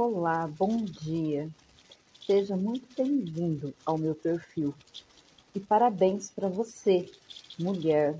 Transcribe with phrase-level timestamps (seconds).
[0.00, 1.50] Olá, bom dia.
[2.24, 4.72] Seja muito bem-vindo ao meu perfil.
[5.52, 7.10] E parabéns para você,
[7.58, 8.16] mulher.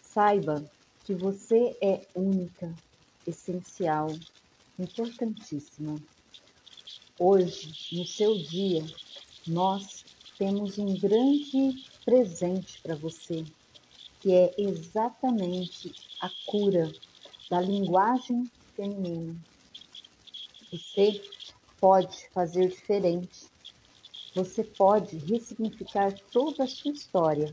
[0.00, 0.64] Saiba
[1.04, 2.74] que você é única,
[3.26, 4.08] essencial,
[4.78, 6.00] importantíssima.
[7.18, 8.86] Hoje, no seu dia,
[9.46, 10.02] nós
[10.38, 13.44] temos um grande presente para você,
[14.20, 15.92] que é exatamente
[16.22, 16.90] a cura
[17.50, 19.36] da linguagem feminina
[20.70, 21.22] você
[21.80, 23.46] pode fazer diferente.
[24.34, 27.52] Você pode ressignificar toda a sua história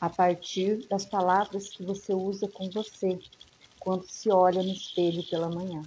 [0.00, 3.18] a partir das palavras que você usa com você
[3.78, 5.82] quando se olha no espelho pela manhã.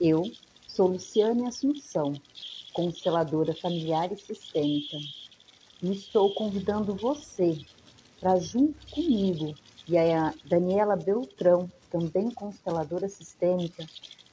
[0.00, 0.22] Eu
[0.68, 2.14] sou Luciane Assunção,
[2.72, 4.96] consteladora familiar e sistêmica,
[5.82, 7.58] e estou convidando você
[8.20, 9.54] para, junto comigo
[9.88, 13.84] e a Daniela Beltrão, também consteladora sistêmica,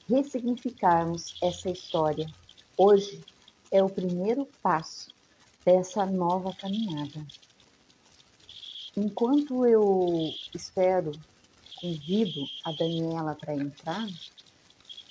[0.09, 2.27] ressignificarmos essa história.
[2.75, 3.23] Hoje
[3.71, 5.13] é o primeiro passo
[5.63, 7.25] dessa nova caminhada.
[8.97, 11.11] Enquanto eu espero,
[11.79, 14.07] convido a Daniela para entrar,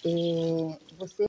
[0.04, 1.24] é, você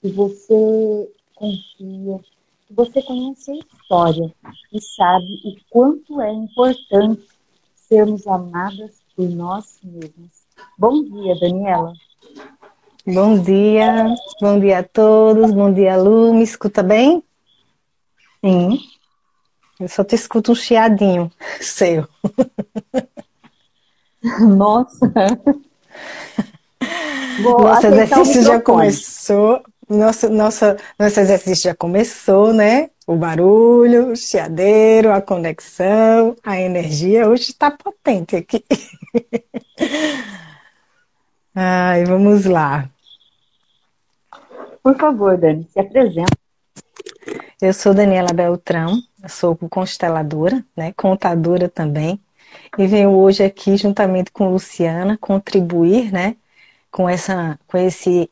[0.00, 2.20] que você confia,
[2.66, 4.34] que você conhece a história
[4.72, 7.22] e sabe o quanto é importante
[7.74, 10.46] sermos amadas por nós mesmas.
[10.78, 11.92] Bom dia, Daniela.
[13.04, 17.20] Bom dia, bom dia a todos, bom dia Lu, me escuta bem?
[18.44, 18.78] Sim.
[19.80, 21.28] Eu só te escuto um chiadinho
[21.60, 22.06] seu.
[24.56, 25.10] Nossa.
[27.42, 29.60] Vou nosso exercício já começou.
[29.88, 30.64] Nosso, nosso,
[30.96, 32.88] nosso exercício já começou, né?
[33.04, 37.28] O barulho, o chiadeiro, a conexão, a energia.
[37.28, 38.64] Hoje está potente aqui.
[41.54, 42.88] Ai, vamos lá.
[44.82, 46.36] Por favor, Dani, se apresenta.
[47.60, 48.98] Eu sou Daniela Beltrão,
[49.28, 52.18] sou consteladora, né, contadora também,
[52.76, 56.36] e venho hoje aqui juntamente com Luciana contribuir, né,
[56.90, 58.28] com essa, com esse,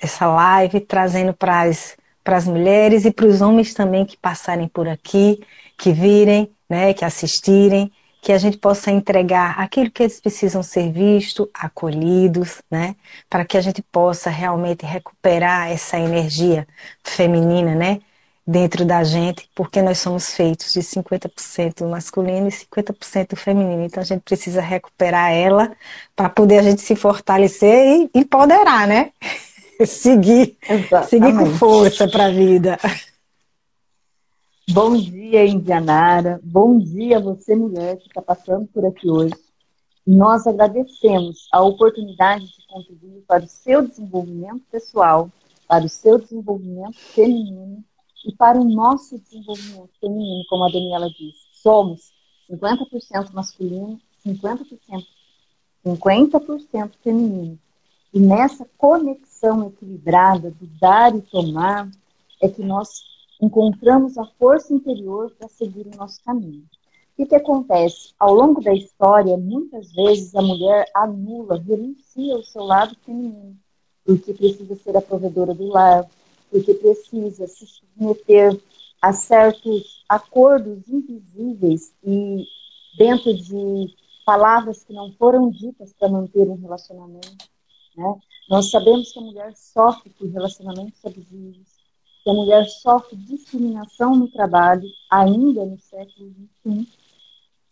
[0.00, 4.68] essa live trazendo para as para as mulheres e para os homens também que passarem
[4.68, 5.42] por aqui,
[5.76, 10.92] que virem, né, que assistirem, que a gente possa entregar aquilo que eles precisam ser
[10.92, 12.94] vistos, acolhidos, né?
[13.28, 16.66] Para que a gente possa realmente recuperar essa energia
[17.02, 18.00] feminina, né?
[18.46, 23.84] Dentro da gente, porque nós somos feitos de 50% masculino e 50% feminino.
[23.84, 25.72] Então a gente precisa recuperar ela
[26.16, 29.12] para poder a gente se fortalecer e empoderar, né?
[29.86, 31.08] seguir, Exatamente.
[31.08, 32.78] seguir com força para a vida.
[34.72, 36.40] Bom dia, Indianara.
[36.44, 39.34] Bom dia você, mulher, que está passando por aqui hoje.
[40.06, 45.28] Nós agradecemos a oportunidade de contribuir para o seu desenvolvimento pessoal,
[45.66, 47.82] para o seu desenvolvimento feminino
[48.24, 51.40] e para o nosso desenvolvimento feminino, como a Daniela disse.
[51.52, 52.12] Somos
[52.48, 54.68] 50% masculino, 50%,
[55.84, 57.58] 50% feminino.
[58.14, 61.90] E nessa conexão equilibrada do dar e tomar,
[62.40, 63.09] é que nós
[63.40, 66.64] encontramos a força interior para seguir o nosso caminho.
[67.18, 68.14] O que acontece?
[68.18, 73.56] Ao longo da história, muitas vezes a mulher anula, renuncia ao seu lado feminino,
[74.04, 76.08] porque precisa ser a provedora do lar,
[76.50, 78.58] porque precisa se submeter
[79.02, 82.46] a certos acordos invisíveis e
[82.96, 87.48] dentro de palavras que não foram ditas para manter um relacionamento.
[87.96, 88.14] Né?
[88.48, 91.79] Nós sabemos que a mulher sofre por relacionamentos abusivos,
[92.22, 96.32] que a mulher sofre discriminação no trabalho, ainda no século
[96.64, 96.88] XXI.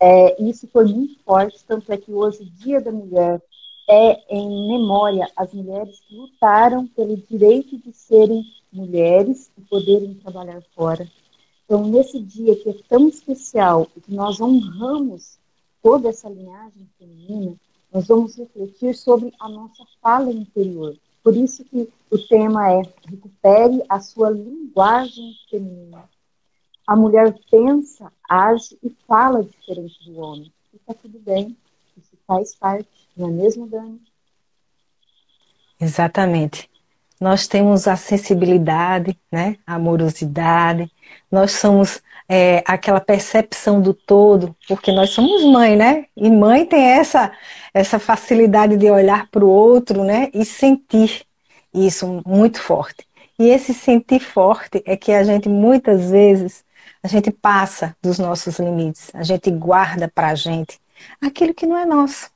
[0.01, 3.41] É, isso foi muito forte, tanto é que hoje o Dia da Mulher
[3.89, 10.61] é em memória às mulheres que lutaram pelo direito de serem mulheres e poderem trabalhar
[10.75, 11.09] fora.
[11.65, 15.39] Então, nesse dia que é tão especial e que nós honramos
[15.81, 17.55] toda essa linhagem feminina,
[17.91, 20.95] nós vamos refletir sobre a nossa fala interior,
[21.29, 26.09] por isso que o tema é recupere a sua linguagem feminina.
[26.87, 30.51] A mulher pensa, age e fala diferente do homem.
[30.73, 31.55] E está tudo bem.
[31.95, 34.01] Isso faz parte, não é mesmo, Dani?
[35.79, 36.67] Exatamente.
[37.19, 39.57] Nós temos a sensibilidade, né?
[39.67, 40.89] a amorosidade,
[41.31, 46.05] nós somos é, aquela percepção do todo, porque nós somos mãe, né?
[46.15, 47.31] E mãe tem essa,
[47.73, 50.29] essa facilidade de olhar para o outro, né?
[50.33, 51.25] E sentir
[51.73, 53.05] isso muito forte.
[53.37, 56.63] E esse sentir forte é que a gente muitas vezes
[57.01, 60.79] a gente passa dos nossos limites, a gente guarda para a gente
[61.21, 62.29] aquilo que não é nosso.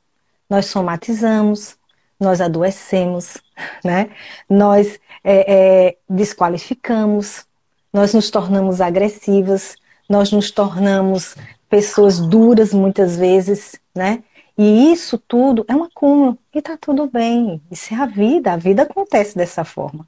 [0.49, 1.77] Nós somatizamos,
[2.19, 3.37] nós adoecemos,
[3.83, 4.09] né?
[4.49, 7.45] Nós é, é, desqualificamos,
[7.91, 9.75] nós nos tornamos agressivas,
[10.09, 11.35] nós nos tornamos
[11.69, 14.23] pessoas duras muitas vezes, né?
[14.57, 17.61] E isso tudo é um acúmulo e tá tudo bem.
[17.71, 20.07] Isso é a vida, a vida acontece dessa forma.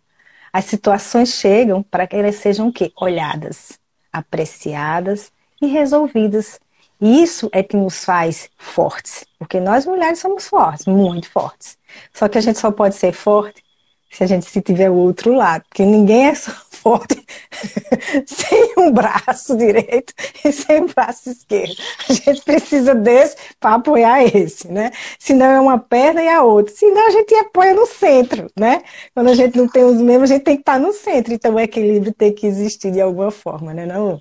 [0.54, 2.92] As situações chegam para que elas sejam o quê?
[2.96, 3.80] Olhadas,
[4.14, 5.32] apreciadas
[5.62, 6.60] e resolvidas.
[7.02, 11.78] Isso é que nos faz fortes, porque nós mulheres somos fortes, muito fortes.
[12.14, 13.64] Só que a gente só pode ser forte
[14.12, 17.26] se a gente se tiver o outro lado, porque ninguém é só forte
[18.26, 20.14] sem um braço direito
[20.44, 21.76] e sem um braço esquerdo.
[22.10, 24.92] A gente precisa desse para apoiar esse, né?
[25.20, 26.74] Senão é uma perna e a outra.
[26.74, 28.84] Senão a gente apoia no centro, né?
[29.14, 31.34] Quando a gente não tem os mesmos, a gente tem que estar no centro.
[31.34, 34.20] Então o equilíbrio tem que existir de alguma forma, né, não?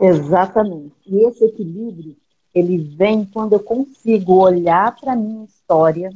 [0.00, 0.94] Exatamente.
[1.06, 2.16] E esse equilíbrio,
[2.54, 6.10] ele vem quando eu consigo olhar para a minha história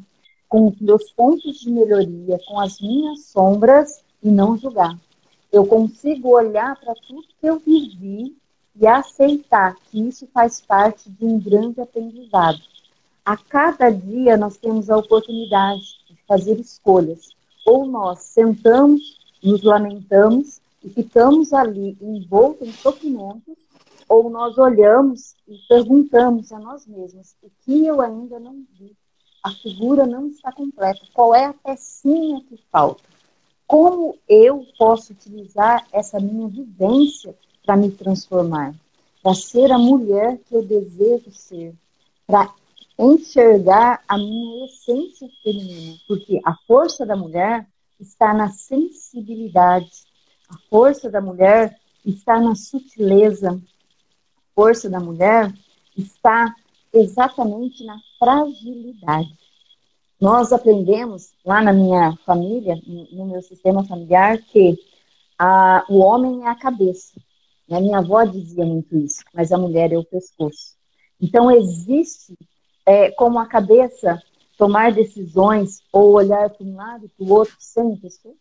[0.48, 4.98] com os meus pontos de melhoria, com as minhas sombras e não julgar.
[5.52, 8.36] Eu consigo olhar para tudo que eu vivi
[8.74, 12.60] e aceitar que isso faz parte de um grande aprendizado.
[13.24, 17.30] A cada dia nós temos a oportunidade de fazer escolhas.
[17.66, 23.56] Ou nós sentamos, nos lamentamos e ficamos ali envoltos em sofrimentos,
[24.08, 28.96] ou nós olhamos e perguntamos a nós mesmos o que eu ainda não vi.
[29.42, 31.00] A figura não está completa.
[31.12, 33.02] Qual é a pecinha que falta?
[33.66, 37.34] Como eu posso utilizar essa minha vivência
[37.64, 38.74] para me transformar?
[39.22, 41.74] Para ser a mulher que eu desejo ser?
[42.26, 42.52] Para
[42.98, 45.96] enxergar a minha essência feminina?
[46.06, 47.66] Porque a força da mulher
[47.98, 49.90] está na sensibilidade.
[50.48, 53.60] A força da mulher está na sutileza,
[54.54, 55.52] força da mulher
[55.96, 56.54] está
[56.92, 59.36] exatamente na fragilidade.
[60.20, 62.80] Nós aprendemos lá na minha família,
[63.12, 64.78] no meu sistema familiar, que
[65.38, 67.12] a, o homem é a cabeça.
[67.70, 70.76] A minha avó dizia muito isso, mas a mulher é o pescoço.
[71.20, 72.36] Então, existe
[72.86, 74.22] é, como a cabeça
[74.56, 78.36] tomar decisões ou olhar para um lado e para o outro sem o pescoço?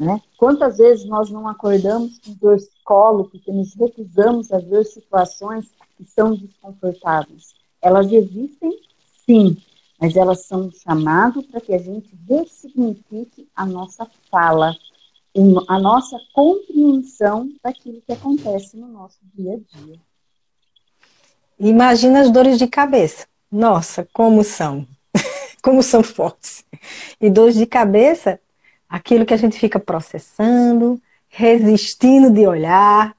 [0.00, 0.18] Né?
[0.38, 5.66] Quantas vezes nós não acordamos com dor de colo porque nos recusamos a ver situações
[5.94, 7.52] que são desconfortáveis?
[7.82, 8.80] Elas existem,
[9.26, 9.58] sim,
[10.00, 14.74] mas elas são um chamado para que a gente ressignifique a nossa fala,
[15.68, 20.00] a nossa compreensão daquilo que acontece no nosso dia a dia.
[21.58, 23.26] Imagina as dores de cabeça.
[23.52, 24.86] Nossa, como são!
[25.62, 26.64] como são fortes.
[27.20, 28.40] E dores de cabeça
[28.90, 33.14] aquilo que a gente fica processando, resistindo de olhar,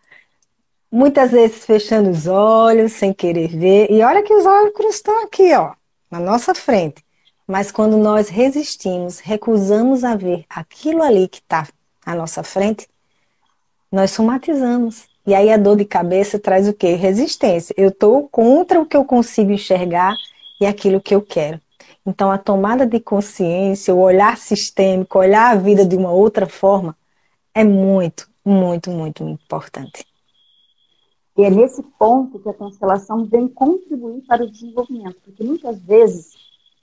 [0.92, 3.90] muitas vezes fechando os olhos sem querer ver.
[3.90, 5.74] E olha que os olhos estão aqui, ó,
[6.12, 7.02] na nossa frente.
[7.48, 11.68] Mas quando nós resistimos, recusamos a ver aquilo ali que está
[12.06, 12.88] à nossa frente,
[13.92, 15.06] nós somatizamos.
[15.26, 16.96] E aí a dor de cabeça traz o quê?
[16.96, 17.74] Resistência.
[17.78, 20.16] Eu estou contra o que eu consigo enxergar
[20.60, 21.60] e aquilo que eu quero.
[22.06, 26.98] Então, a tomada de consciência, o olhar sistêmico, olhar a vida de uma outra forma,
[27.54, 30.06] é muito, muito, muito importante.
[31.38, 36.34] E é nesse ponto que a constelação vem contribuir para o desenvolvimento, porque muitas vezes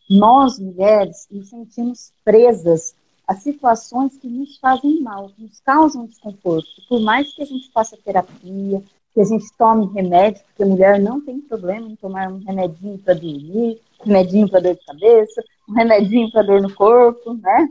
[0.09, 2.95] nós, mulheres, nos sentimos presas
[3.27, 6.69] a situações que nos fazem mal, que nos causam desconforto.
[6.89, 8.83] Por mais que a gente faça terapia,
[9.13, 12.99] que a gente tome remédio, porque a mulher não tem problema em tomar um remedinho
[12.99, 17.69] para dormir, remedinho para dor de cabeça, um remedinho para dor no corpo, né?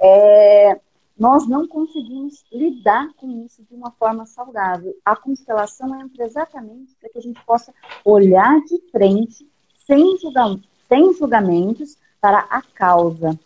[0.00, 0.80] É,
[1.18, 4.94] nós não conseguimos lidar com isso de uma forma saudável.
[5.04, 7.72] A constelação entra exatamente para que a gente possa
[8.04, 9.48] olhar de frente,
[9.86, 13.38] sem, julga sem julgamentos, para a causa.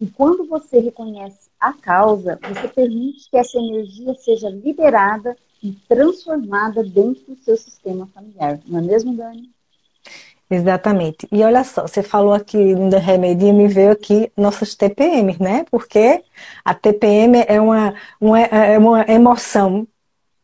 [0.00, 6.82] E quando você reconhece a causa, você permite que essa energia seja liberada e transformada
[6.82, 8.60] dentro do seu sistema familiar.
[8.66, 9.53] Não é mesmo, Dani?
[10.54, 11.26] Exatamente.
[11.32, 15.64] E olha só, você falou aqui do remedinho, me veio aqui nossas TPM, né?
[15.70, 16.22] Porque
[16.64, 19.86] a TPM é uma, uma, é uma emoção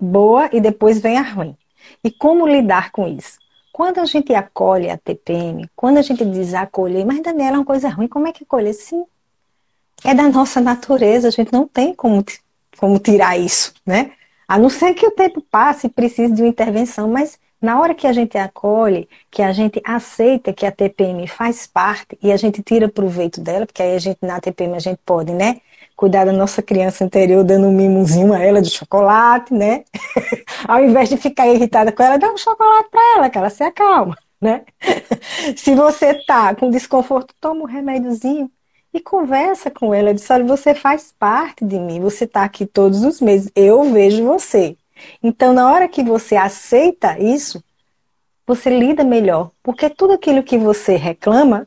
[0.00, 1.56] boa e depois vem a ruim.
[2.02, 3.38] E como lidar com isso?
[3.72, 7.64] Quando a gente acolhe a TPM, quando a gente diz acolher, mas Daniela é uma
[7.64, 8.74] coisa ruim, como é que acolher?
[8.74, 9.04] Sim,
[10.04, 12.24] é da nossa natureza, a gente não tem como,
[12.78, 14.10] como tirar isso, né?
[14.48, 17.94] A não ser que o tempo passe e precise de uma intervenção, mas na hora
[17.94, 22.36] que a gente acolhe, que a gente aceita que a TPM faz parte e a
[22.36, 25.60] gente tira proveito dela, porque aí a gente na TPM a gente pode, né?
[25.96, 29.84] Cuidar da nossa criança interior dando um mimozinho a ela de chocolate, né?
[30.66, 33.62] Ao invés de ficar irritada com ela, dá um chocolate para ela, que ela se
[33.62, 34.64] acalma, né?
[35.56, 38.50] Se você tá com desconforto, toma um remédiozinho
[38.92, 40.14] e conversa com ela.
[40.14, 44.24] Diz, olha, você faz parte de mim, você tá aqui todos os meses, eu vejo
[44.24, 44.76] você.
[45.22, 47.62] Então, na hora que você aceita isso,
[48.46, 49.50] você lida melhor.
[49.62, 51.66] Porque tudo aquilo que você reclama,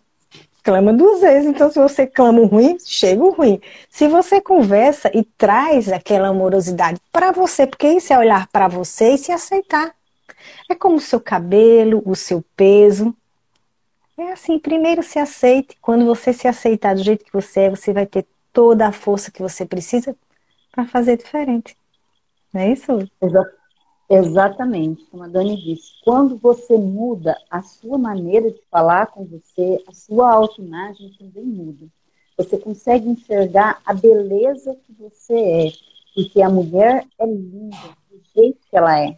[0.63, 1.48] clama duas vezes.
[1.48, 3.62] Então, se você clama o ruim, chega o ruim.
[3.90, 9.13] Se você conversa e traz aquela amorosidade para você, porque isso é olhar para você
[9.13, 9.94] e se aceitar.
[10.70, 13.16] É como o seu cabelo, o seu peso.
[14.18, 15.78] É assim, primeiro se aceite.
[15.82, 19.32] Quando você se aceitar do jeito que você é, você vai ter toda a força
[19.32, 20.16] que você precisa
[20.72, 21.75] para fazer diferente.
[22.54, 22.92] Não é isso?
[24.10, 25.94] Exatamente, como a Dani disse.
[26.04, 31.88] Quando você muda a sua maneira de falar com você, a sua autoimagem também muda.
[32.38, 35.72] Você consegue enxergar a beleza que você é,
[36.14, 37.78] porque a mulher é linda
[38.12, 39.18] do jeito que ela é.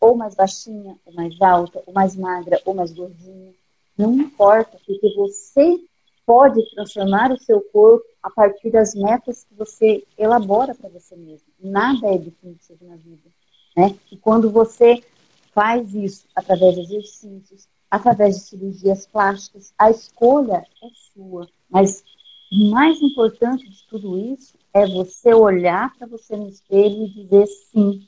[0.00, 3.52] Ou mais baixinha, ou mais alta, ou mais magra, ou mais gordinha.
[3.96, 5.78] Não importa, porque você
[6.26, 11.46] pode transformar o seu corpo a partir das metas que você elabora para você mesmo.
[11.60, 13.30] Nada é definitivo na vida.
[13.76, 13.94] Né?
[14.10, 15.02] E quando você
[15.52, 21.48] faz isso através de exercícios, através de cirurgias plásticas, a escolha é sua.
[21.68, 22.02] Mas
[22.50, 27.46] o mais importante de tudo isso é você olhar para você no espelho e dizer
[27.46, 28.06] sim,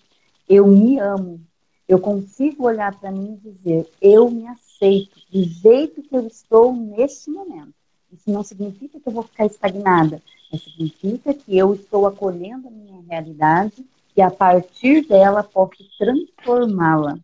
[0.49, 1.41] eu me amo.
[1.87, 6.75] Eu consigo olhar para mim e dizer, eu me aceito do jeito que eu estou
[6.75, 7.75] neste momento.
[8.15, 12.71] Isso não significa que eu vou ficar estagnada, mas significa que eu estou acolhendo a
[12.71, 13.85] minha realidade
[14.17, 17.19] e a partir dela posso transformá-la.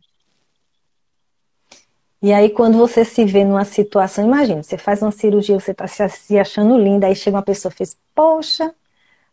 [2.22, 5.86] E aí, quando você se vê numa situação, imagina, você faz uma cirurgia, você está
[5.86, 8.74] se achando linda, aí chega uma pessoa e fez, poxa,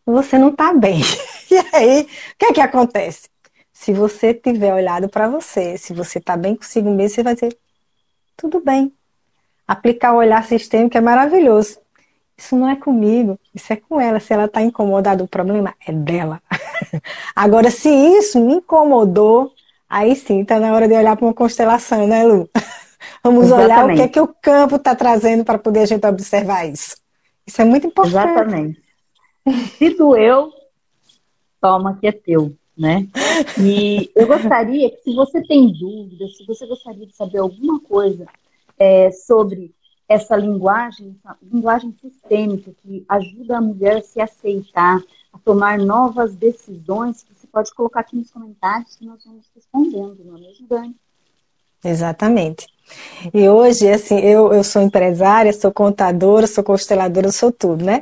[0.06, 1.02] você não está bem.
[1.50, 3.30] E aí, o que é que acontece?
[3.72, 7.58] Se você tiver olhado para você, se você está bem consigo mesmo, você vai dizer,
[8.36, 8.97] tudo bem.
[9.68, 11.80] Aplicar o olhar sistêmico é maravilhoso.
[12.38, 14.20] Isso não é comigo, isso é com ela.
[14.20, 16.42] Se ela está incomodada, o problema é dela.
[17.36, 19.52] Agora, se isso me incomodou,
[19.90, 22.48] aí sim, está na hora de olhar para uma constelação, né, Lu?
[23.24, 23.74] Vamos Exatamente.
[23.74, 26.96] olhar o que é que o campo está trazendo para poder a gente observar isso.
[27.46, 28.16] Isso é muito importante.
[28.16, 28.82] Exatamente.
[29.78, 30.52] Se doeu,
[31.60, 33.08] toma que é teu, né?
[33.60, 38.28] E eu gostaria que, se você tem dúvidas, se você gostaria de saber alguma coisa
[38.78, 39.74] é, sobre
[40.08, 45.02] essa linguagem, essa linguagem sistêmica que ajuda a mulher a se aceitar,
[45.34, 50.38] a tomar novas decisões, você pode colocar aqui nos comentários que nós vamos respondendo, não
[50.38, 50.96] é mesmo, Dani?
[51.84, 52.68] Exatamente.
[53.34, 58.02] E hoje, assim, eu, eu sou empresária, sou contadora, sou consteladora, sou tudo, né?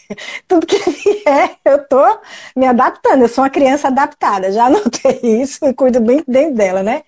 [0.46, 2.18] tudo que vier, eu tô
[2.54, 3.22] me adaptando.
[3.22, 7.02] Eu sou uma criança adaptada, já anotei isso e cuido bem dentro dela, né?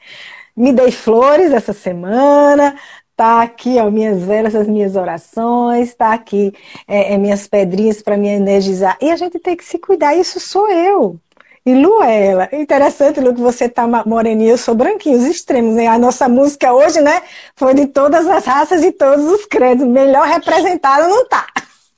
[0.57, 2.75] Me dei flores essa semana,
[3.19, 6.53] Tá aqui, ó, minhas velas, as minhas orações, tá aqui
[6.87, 8.97] é, é minhas pedrinhas para me energizar.
[9.03, 11.19] E a gente tem que se cuidar, isso sou eu.
[11.67, 12.49] E Lu é ela.
[12.53, 15.75] Interessante, Lu, que você tá moreninha, eu sou branquinho, os extremos.
[15.75, 15.89] Né?
[15.89, 17.21] A nossa música hoje, né,
[17.57, 19.85] foi de todas as raças e todos os credos.
[19.85, 21.45] Melhor representada não tá.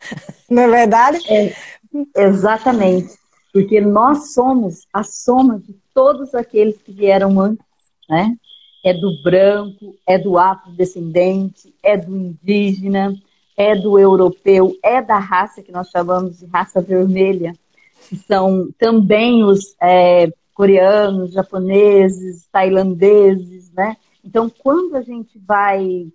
[0.49, 1.19] Não é verdade?
[1.29, 1.55] É,
[2.17, 3.11] exatamente.
[3.53, 7.65] Porque nós somos a soma de todos aqueles que vieram antes,
[8.09, 8.35] né?
[8.85, 13.15] É do branco, é do afrodescendente, é do indígena,
[13.57, 17.55] é do europeu, é da raça que nós chamamos de raça vermelha,
[18.09, 23.97] que são também os é, coreanos, japoneses, tailandeses, né?
[24.25, 26.07] Então, quando a gente vai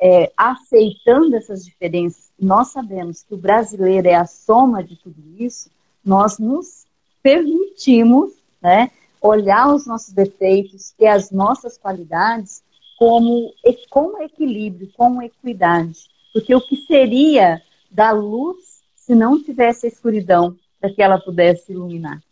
[0.00, 5.70] é, aceitando essas diferenças, nós sabemos que o brasileiro é a soma de tudo isso,
[6.04, 6.86] nós nos
[7.22, 12.62] permitimos, né, olhar os nossos defeitos e as nossas qualidades
[12.98, 13.52] como
[13.88, 16.08] com equilíbrio, com equidade.
[16.32, 21.72] Porque o que seria da luz se não tivesse a escuridão para que ela pudesse
[21.72, 22.22] iluminar?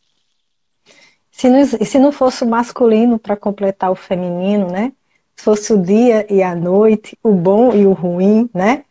[1.31, 4.93] Se não, se não fosse o masculino para completar o feminino, né?
[5.35, 8.85] Se fosse o dia e a noite, o bom e o ruim, né?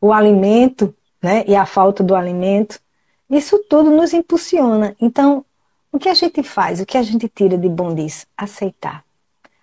[0.00, 1.44] O alimento, né?
[1.46, 2.80] E a falta do alimento.
[3.28, 4.96] Isso tudo nos impulsiona.
[5.00, 5.44] Então,
[5.92, 6.80] o que a gente faz?
[6.80, 8.26] O que a gente tira de bom disso?
[8.36, 9.04] Aceitar.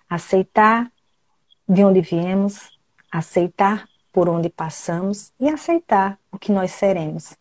[0.08, 0.90] Aceitar
[1.68, 2.78] de onde viemos,
[3.10, 7.34] aceitar por onde passamos e aceitar o que nós seremos.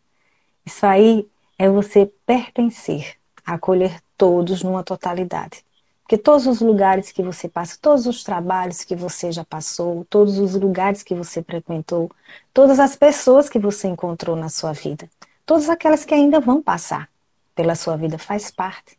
[0.65, 1.27] Isso aí
[1.58, 3.15] é você pertencer,
[3.46, 5.65] acolher todos numa totalidade.
[6.01, 10.39] Porque todos os lugares que você passa, todos os trabalhos que você já passou, todos
[10.39, 12.10] os lugares que você frequentou,
[12.53, 15.10] todas as pessoas que você encontrou na sua vida,
[15.46, 17.10] todas aquelas que ainda vão passar
[17.58, 18.96] pela sua vida faz parte.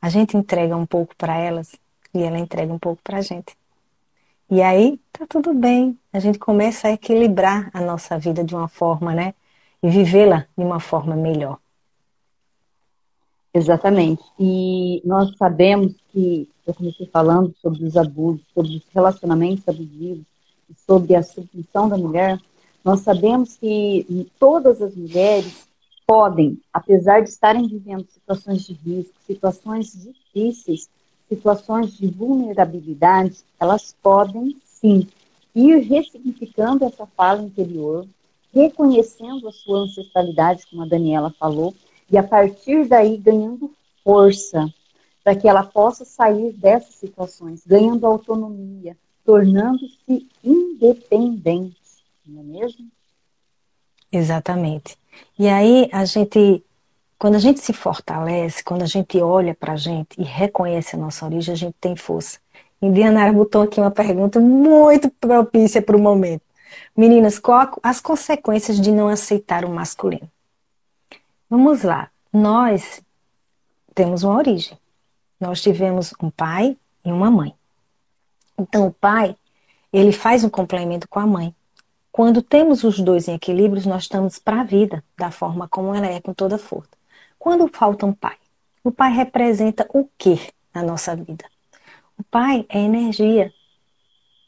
[0.00, 1.74] A gente entrega um pouco para elas
[2.14, 3.56] e ela entrega um pouco para a gente.
[4.48, 5.98] E aí tá tudo bem.
[6.12, 9.34] A gente começa a equilibrar a nossa vida de uma forma, né?
[9.82, 11.58] E vivê-la de uma forma melhor.
[13.52, 14.22] Exatamente.
[14.38, 20.24] E nós sabemos que, eu comecei falando sobre os abusos, sobre os relacionamentos abusivos,
[20.86, 22.40] sobre a submissão da mulher,
[22.84, 25.68] nós sabemos que todas as mulheres
[26.10, 30.90] podem, apesar de estarem vivendo situações de risco, situações difíceis,
[31.28, 35.06] situações de vulnerabilidade, elas podem sim
[35.54, 38.08] ir ressignificando essa fala interior,
[38.52, 41.72] reconhecendo a sua ancestralidade, como a Daniela falou,
[42.10, 43.70] e a partir daí ganhando
[44.02, 44.68] força
[45.22, 51.78] para que ela possa sair dessas situações, ganhando autonomia, tornando-se independente,
[52.26, 52.90] não é mesmo?
[54.12, 54.98] Exatamente.
[55.38, 56.64] E aí a gente,
[57.18, 60.98] quando a gente se fortalece, quando a gente olha para a gente e reconhece a
[60.98, 62.38] nossa origem, a gente tem força.
[62.82, 66.42] Indianara botou aqui uma pergunta muito propícia para o momento.
[66.96, 70.28] Meninas, qual as consequências de não aceitar o masculino?
[71.48, 72.10] Vamos lá.
[72.32, 73.02] Nós
[73.94, 74.78] temos uma origem.
[75.38, 77.54] Nós tivemos um pai e uma mãe.
[78.58, 79.36] Então, o pai,
[79.92, 81.54] ele faz um complemento com a mãe.
[82.12, 86.06] Quando temos os dois em equilíbrio, nós estamos para a vida, da forma como ela
[86.06, 86.90] é, com toda força.
[87.38, 88.36] Quando falta um pai,
[88.82, 91.44] o pai representa o que na nossa vida?
[92.18, 93.52] O pai é energia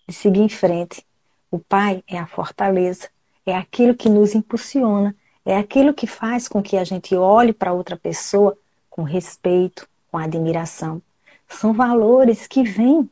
[0.06, 1.06] de seguir em frente.
[1.50, 3.08] O pai é a fortaleza,
[3.46, 5.14] é aquilo que nos impulsiona,
[5.44, 8.56] é aquilo que faz com que a gente olhe para outra pessoa
[8.90, 11.00] com respeito, com admiração.
[11.48, 13.08] São valores que vêm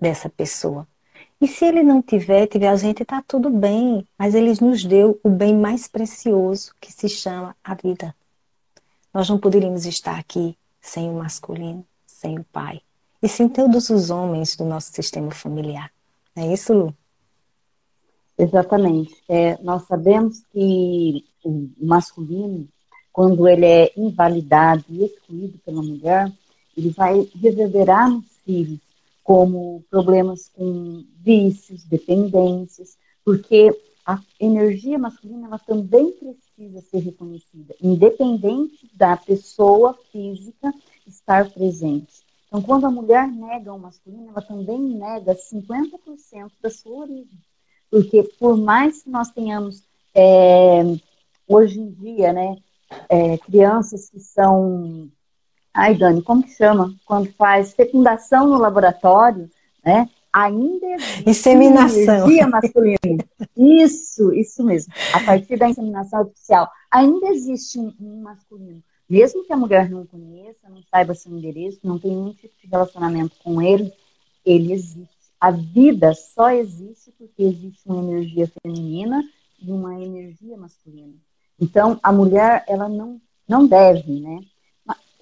[0.00, 0.86] dessa pessoa.
[1.42, 4.06] E se ele não tiver, tiver a gente, está tudo bem.
[4.16, 8.14] Mas ele nos deu o bem mais precioso que se chama a vida.
[9.12, 12.80] Nós não poderíamos estar aqui sem o masculino, sem o pai.
[13.20, 15.90] E sem todos os homens do nosso sistema familiar.
[16.36, 16.94] Não é isso, Lu?
[18.38, 19.12] Exatamente.
[19.28, 22.68] É, nós sabemos que o masculino,
[23.12, 26.32] quando ele é invalidado e excluído pela mulher,
[26.76, 28.78] ele vai reverberar nos filhos
[29.22, 33.70] como problemas com vícios, dependências, porque
[34.04, 40.72] a energia masculina ela também precisa ser reconhecida, independente da pessoa física
[41.06, 42.22] estar presente.
[42.48, 47.38] Então, quando a mulher nega o masculino, ela também nega 50% da sua origem.
[47.90, 49.82] Porque por mais que nós tenhamos,
[50.14, 50.82] é,
[51.46, 52.56] hoje em dia, né,
[53.08, 55.10] é, crianças que são
[55.74, 56.94] Ai, Dani, como que chama?
[57.04, 59.50] Quando faz fecundação no laboratório,
[59.84, 60.08] né?
[60.32, 62.28] Ainda existe inseminação.
[62.28, 63.24] energia masculina.
[63.56, 64.92] Isso, isso mesmo.
[65.12, 68.82] A partir da inseminação artificial, ainda existe um, um masculino.
[69.08, 72.66] Mesmo que a mulher não conheça, não saiba seu endereço, não tenha nenhum tipo de
[72.66, 73.92] relacionamento com ele,
[74.44, 75.08] ele existe.
[75.38, 79.22] A vida só existe porque existe uma energia feminina
[79.60, 81.14] e uma energia masculina.
[81.60, 84.40] Então, a mulher, ela não, não deve, né?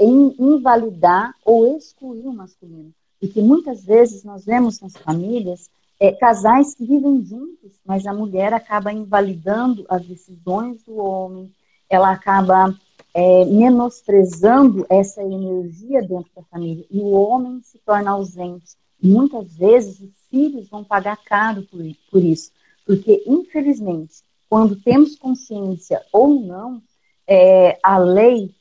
[0.01, 2.91] Em invalidar ou excluir o masculino.
[3.21, 8.15] E que muitas vezes nós vemos nas famílias é, casais que vivem juntos, mas a
[8.15, 11.53] mulher acaba invalidando as decisões do homem,
[11.91, 12.75] ela acaba
[13.13, 18.79] é, menosprezando essa energia dentro da família e o homem se torna ausente.
[19.03, 22.51] Muitas vezes os filhos vão pagar caro por, por isso,
[22.87, 26.83] porque infelizmente, quando temos consciência ou não,
[27.27, 28.55] é, a lei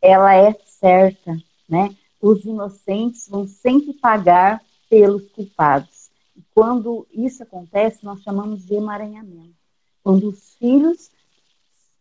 [0.00, 1.36] ela é certa,
[1.68, 1.94] né?
[2.20, 6.10] Os inocentes vão sempre pagar pelos culpados.
[6.36, 9.54] E quando isso acontece, nós chamamos de emaranhamento.
[10.02, 11.10] Quando os filhos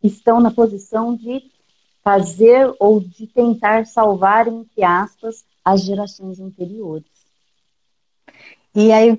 [0.03, 1.43] estão na posição de
[2.03, 7.05] fazer ou de tentar salvar, entre aspas, as gerações anteriores.
[8.73, 9.09] E aí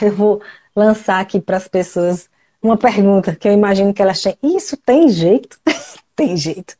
[0.00, 0.40] eu vou
[0.74, 2.30] lançar aqui para as pessoas
[2.62, 4.36] uma pergunta que eu imagino que elas têm.
[4.42, 5.58] Isso tem jeito?
[6.16, 6.76] tem jeito.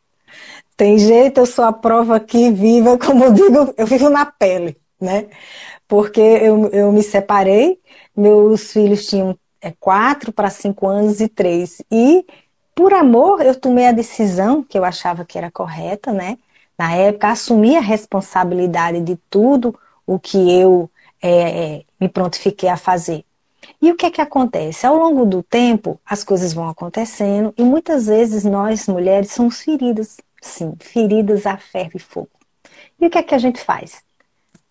[0.77, 4.77] Tem jeito, eu sou a prova aqui viva, como eu digo, eu vivo na pele,
[5.01, 5.29] né?
[5.89, 7.79] Porque eu, eu me separei,
[8.17, 11.83] meus filhos tinham é, quatro para cinco anos e três.
[11.91, 12.27] E
[12.75, 16.39] por amor eu tomei a decisão que eu achava que era correta, né?
[16.79, 20.91] Na época, assumi a responsabilidade de tudo o que eu
[21.23, 23.25] é, é, me prontifiquei a fazer.
[23.81, 24.87] E o que é que acontece?
[24.87, 30.17] Ao longo do tempo, as coisas vão acontecendo e muitas vezes nós, mulheres, somos feridas
[30.43, 32.29] Sim, feridas a ferro e fogo.
[33.01, 34.03] E o que é que a gente faz?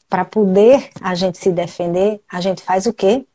[0.09, 3.25] Para poder a gente se defender, a gente faz o quê?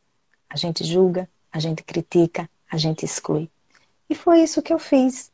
[0.49, 3.51] A gente julga, a gente critica, a gente exclui.
[4.09, 5.33] E foi isso que eu fiz.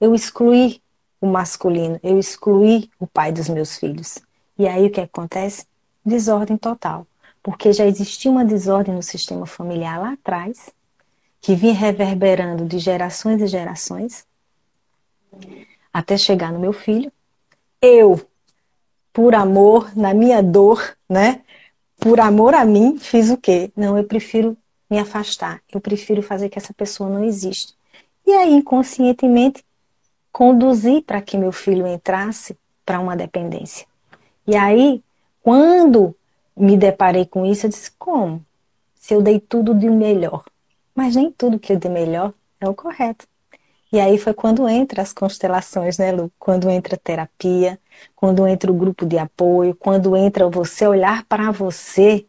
[0.00, 0.82] Eu excluí
[1.20, 4.18] o masculino, eu excluí o pai dos meus filhos.
[4.58, 5.66] E aí o que acontece?
[6.04, 7.06] Desordem total.
[7.42, 10.70] porque já existia uma desordem no sistema familiar lá atrás,
[11.40, 14.26] que vinha reverberando de gerações e gerações,
[15.98, 17.12] até chegar no meu filho.
[17.82, 18.20] Eu,
[19.12, 21.42] por amor, na minha dor, né?
[21.98, 23.72] Por amor a mim, fiz o quê?
[23.76, 24.56] Não, eu prefiro
[24.88, 25.60] me afastar.
[25.72, 27.72] Eu prefiro fazer que essa pessoa não exista.
[28.24, 29.64] E aí, inconscientemente,
[30.30, 32.56] conduzir para que meu filho entrasse
[32.86, 33.84] para uma dependência.
[34.46, 35.02] E aí,
[35.42, 36.14] quando
[36.56, 38.44] me deparei com isso, eu disse: como?
[38.94, 40.44] Se eu dei tudo de melhor.
[40.94, 43.26] Mas nem tudo que eu dei melhor é o correto.
[43.90, 46.30] E aí foi quando entra as constelações, né, Lu?
[46.38, 47.78] Quando entra a terapia,
[48.14, 52.26] quando entra o grupo de apoio, quando entra você olhar para você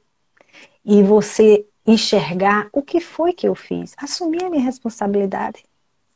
[0.85, 5.65] e você enxergar o que foi que eu fiz, assumir a minha responsabilidade.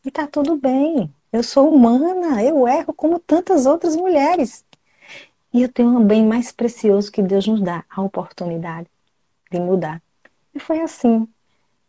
[0.06, 1.13] E tá tudo bem.
[1.32, 4.63] Eu sou humana, eu erro como tantas outras mulheres.
[5.53, 8.88] E eu tenho um bem mais precioso que Deus nos dá, a oportunidade
[9.51, 10.01] de mudar.
[10.53, 11.27] E foi assim.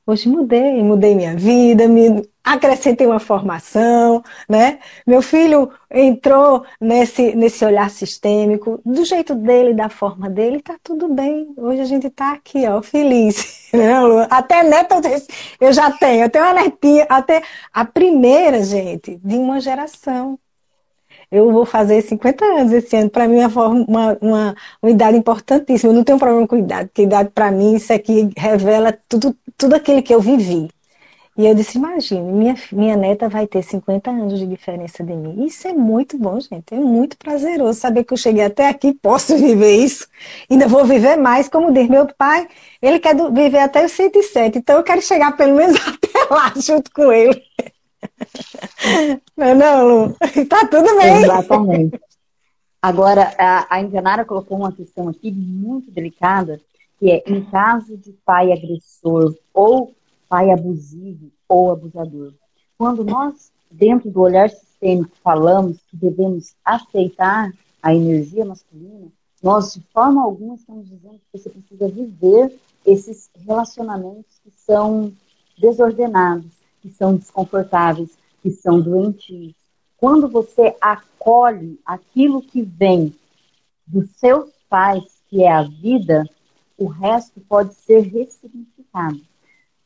[0.06, 4.78] Hoje mudei, mudei minha vida, me acrescentei uma formação, né?
[5.06, 11.08] Meu filho entrou nesse, nesse olhar sistêmico, do jeito dele, da forma dele, tá tudo
[11.08, 11.54] bem.
[11.56, 13.64] Hoje a gente tá aqui, ó, feliz.
[13.74, 13.90] Né?
[14.30, 15.00] Até neta
[15.60, 20.38] eu já tenho, eu tenho uma netinha, até a primeira, gente, de uma geração.
[21.35, 23.11] Eu vou fazer 50 anos esse ano.
[23.11, 23.68] Para mim é uma,
[24.20, 25.92] uma, uma, idade importantíssima.
[25.92, 29.75] Eu não tenho problema com idade, porque idade para mim, isso aqui revela tudo, tudo
[29.75, 30.68] aquilo que eu vivi.
[31.37, 35.44] E eu disse, imagine, minha, minha neta vai ter 50 anos de diferença de mim.
[35.44, 36.73] Isso é muito bom, gente.
[36.73, 40.07] É muito prazeroso saber que eu cheguei até aqui, posso viver isso.
[40.49, 42.47] Ainda vou viver mais, como diz meu pai,
[42.81, 44.59] ele quer viver até os 107.
[44.59, 47.42] Então eu quero chegar pelo menos até lá junto com ele.
[49.37, 50.16] Não não, Lu?
[50.48, 51.22] Tá tudo bem.
[51.22, 52.00] Exatamente.
[52.81, 56.61] Agora, a, a Indianara colocou uma questão aqui muito delicada,
[56.98, 59.94] que é em caso de pai agressor ou
[60.29, 62.35] pai abusivo ou abusador.
[62.77, 67.50] Quando nós, dentro do olhar sistêmico, falamos que devemos aceitar
[67.83, 69.09] a energia masculina,
[69.42, 75.12] nós, de forma alguma, estamos dizendo que você precisa viver esses relacionamentos que são
[75.59, 76.50] desordenados,
[76.85, 78.11] que são desconfortáveis,
[78.42, 79.55] que são doentios.
[79.97, 83.14] Quando você acolhe aquilo que vem
[83.87, 86.29] dos seus pais, que é a vida,
[86.77, 89.18] o resto pode ser ressignificado.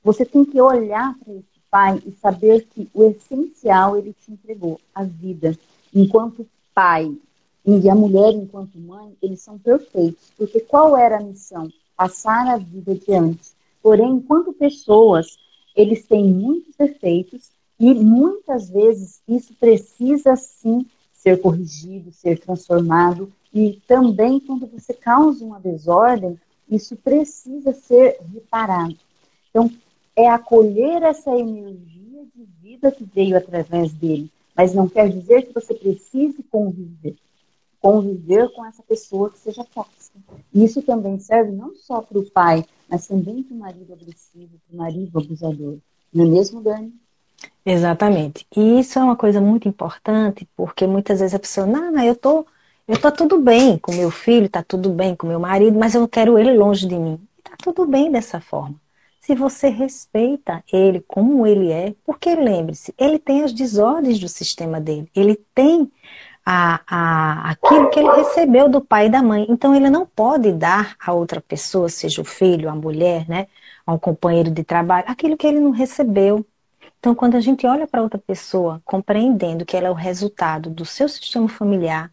[0.03, 4.81] Você tem que olhar para esse pai e saber que o essencial ele te entregou,
[4.93, 5.57] a vida.
[5.95, 7.17] Enquanto pai
[7.65, 10.33] e a mulher enquanto mãe, eles são perfeitos.
[10.37, 11.69] Porque qual era a missão?
[11.97, 13.53] Passar a vida adiante.
[13.81, 15.39] Porém, enquanto pessoas,
[15.79, 23.33] eles têm muitos defeitos e muitas vezes isso precisa sim ser corrigido, ser transformado.
[23.55, 26.37] E também, quando você causa uma desordem,
[26.69, 28.97] isso precisa ser reparado.
[29.51, 29.71] Então,
[30.17, 34.29] é acolher essa energia de vida que veio através dele.
[34.57, 37.15] Mas não quer dizer que você precise conviver.
[37.81, 40.19] Conviver com essa pessoa que seja tóxica.
[40.53, 44.75] Isso também serve não só para o pai, mas também para o marido agressivo, para
[44.75, 45.79] o marido abusador.
[46.13, 46.93] Não é mesmo, Dani?
[47.65, 48.47] Exatamente.
[48.57, 52.17] E isso é uma coisa muito importante, porque muitas vezes a pessoa, não, não eu
[52.17, 52.47] tô,
[52.87, 56.09] eu tô tudo bem com meu filho, tá tudo bem com meu marido, mas eu
[56.09, 57.21] quero ele longe de mim.
[57.45, 58.75] Tá tudo bem dessa forma.
[59.21, 64.81] Se você respeita ele como ele é, porque lembre-se, ele tem as desordens do sistema
[64.81, 65.93] dele, ele tem
[66.51, 69.45] a, a, aquilo que ele recebeu do pai e da mãe.
[69.51, 73.49] Então ele não pode dar a outra pessoa, seja o filho, a mulher, né,
[73.87, 76.47] a um companheiro de trabalho, aquilo que ele não recebeu.
[76.99, 80.87] Então, quando a gente olha para outra pessoa, compreendendo que ela é o resultado do
[80.87, 82.11] seu sistema familiar,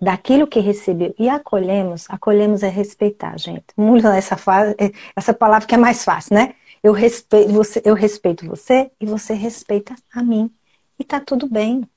[0.00, 3.64] daquilo que recebeu e acolhemos, acolhemos é respeitar, gente.
[3.76, 4.76] Muito essa, fase,
[5.16, 6.54] essa palavra que é mais fácil, né?
[6.82, 10.50] Eu respeito você, eu respeito você e você respeita a mim.
[10.98, 11.88] E tá tudo bem.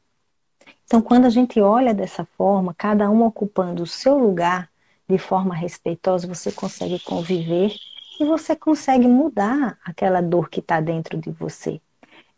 [0.93, 4.69] Então, quando a gente olha dessa forma, cada um ocupando o seu lugar
[5.09, 7.73] de forma respeitosa, você consegue conviver
[8.19, 11.81] e você consegue mudar aquela dor que está dentro de você.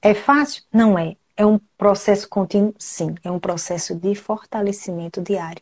[0.01, 0.63] É fácil?
[0.71, 1.17] Não é.
[1.35, 2.73] É um processo contínuo?
[2.79, 3.15] Sim.
[3.25, 5.61] É um processo de fortalecimento diário.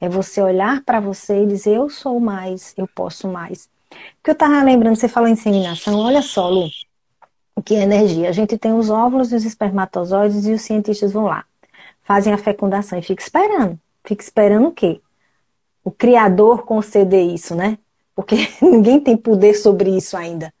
[0.00, 3.68] É você olhar para você e dizer: Eu sou mais, eu posso mais.
[3.88, 6.68] Porque eu estava lembrando, você falou inseminação, olha só, Lu,
[7.56, 8.28] o que é energia.
[8.28, 11.44] A gente tem os óvulos os espermatozoides e os cientistas vão lá,
[12.10, 13.78] fazem a fecundação e fica esperando.
[14.02, 15.00] Fica esperando o quê?
[15.84, 17.78] O Criador conceder isso, né?
[18.16, 20.52] Porque ninguém tem poder sobre isso ainda.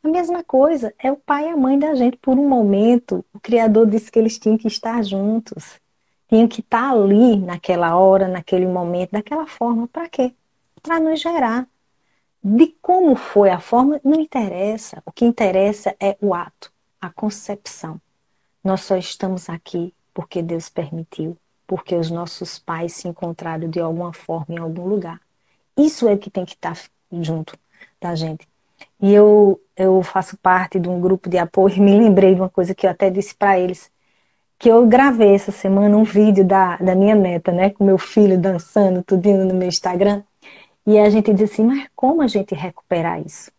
[0.00, 2.16] A mesma coisa é o pai e a mãe da gente.
[2.18, 5.80] Por um momento, o Criador disse que eles tinham que estar juntos.
[6.28, 9.88] Tinham que estar ali naquela hora, naquele momento, daquela forma.
[9.88, 10.32] Para quê?
[10.80, 11.66] Para nos gerar.
[12.44, 15.02] de como foi a forma, não interessa.
[15.04, 18.00] O que interessa é o ato, a concepção.
[18.62, 24.12] Nós só estamos aqui porque Deus permitiu, porque os nossos pais se encontraram de alguma
[24.12, 25.20] forma em algum lugar.
[25.76, 26.78] Isso é que tem que estar
[27.10, 27.58] junto
[28.00, 28.46] da gente.
[29.00, 32.50] E eu, eu faço parte de um grupo de apoio e me lembrei de uma
[32.50, 33.90] coisa que eu até disse para eles,
[34.58, 38.38] que eu gravei essa semana um vídeo da, da minha neta, né, com meu filho
[38.40, 40.22] dançando, tudo no meu Instagram.
[40.86, 43.50] E a gente diz assim, mas como a gente recuperar isso?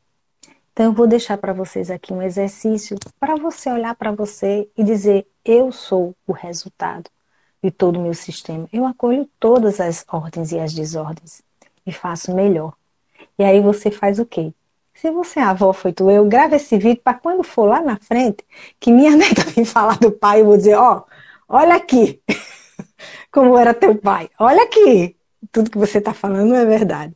[0.73, 4.83] Então eu vou deixar para vocês aqui um exercício para você olhar para você e
[4.83, 7.11] dizer, eu sou o resultado
[7.63, 8.67] de todo o meu sistema.
[8.73, 11.43] Eu acolho todas as ordens e as desordens
[11.85, 12.73] e faço melhor.
[13.37, 14.51] E aí você faz o quê?
[14.95, 17.97] Se você é avó foi tu, eu gravo esse vídeo para quando for lá na
[17.97, 18.43] frente,
[18.79, 22.19] que minha neta vem falar do pai, eu vou dizer, ó, oh, olha aqui
[23.31, 24.27] como era teu pai.
[24.39, 25.15] Olha aqui,
[25.51, 27.15] tudo que você está falando é verdade.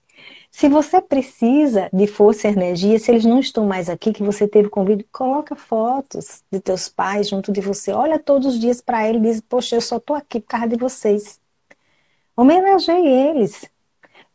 [0.58, 4.48] Se você precisa de força e energia, se eles não estão mais aqui, que você
[4.48, 7.92] teve convite, coloca fotos de teus pais junto de você.
[7.92, 10.68] Olha todos os dias para ele e diz: Poxa, eu só estou aqui por causa
[10.68, 11.40] de vocês.
[12.36, 13.70] Homenageie eles.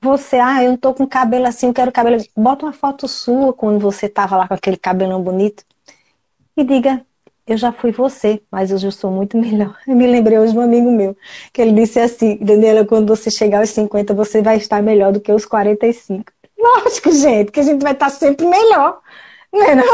[0.00, 2.24] Você, ah, eu não tô com cabelo assim, eu quero cabelo.
[2.36, 5.64] Bota uma foto sua quando você tava lá com aquele cabelão bonito
[6.56, 7.04] e diga:
[7.52, 9.76] Eu já fui você, mas hoje eu sou muito melhor.
[9.86, 11.16] Eu me lembrei hoje de um amigo meu,
[11.52, 15.20] que ele disse assim: Daniela, quando você chegar aos 50, você vai estar melhor do
[15.20, 16.32] que os 45.
[16.58, 19.00] Lógico, gente, que a gente vai estar sempre melhor.
[19.52, 19.84] Não é, não,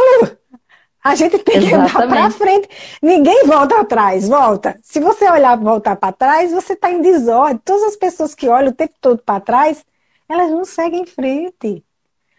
[1.02, 2.68] A gente tem que andar para frente.
[3.02, 4.78] Ninguém volta atrás, volta.
[4.82, 7.60] Se você olhar voltar para trás, você está em desordem.
[7.64, 9.84] Todas as pessoas que olham o tempo todo para trás
[10.28, 11.82] elas não seguem em frente.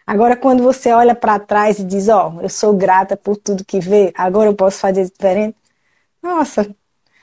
[0.06, 3.64] Agora, quando você olha para trás e diz, ó, oh, eu sou grata por tudo
[3.64, 5.56] que vê, agora eu posso fazer diferente.
[6.22, 6.74] Nossa,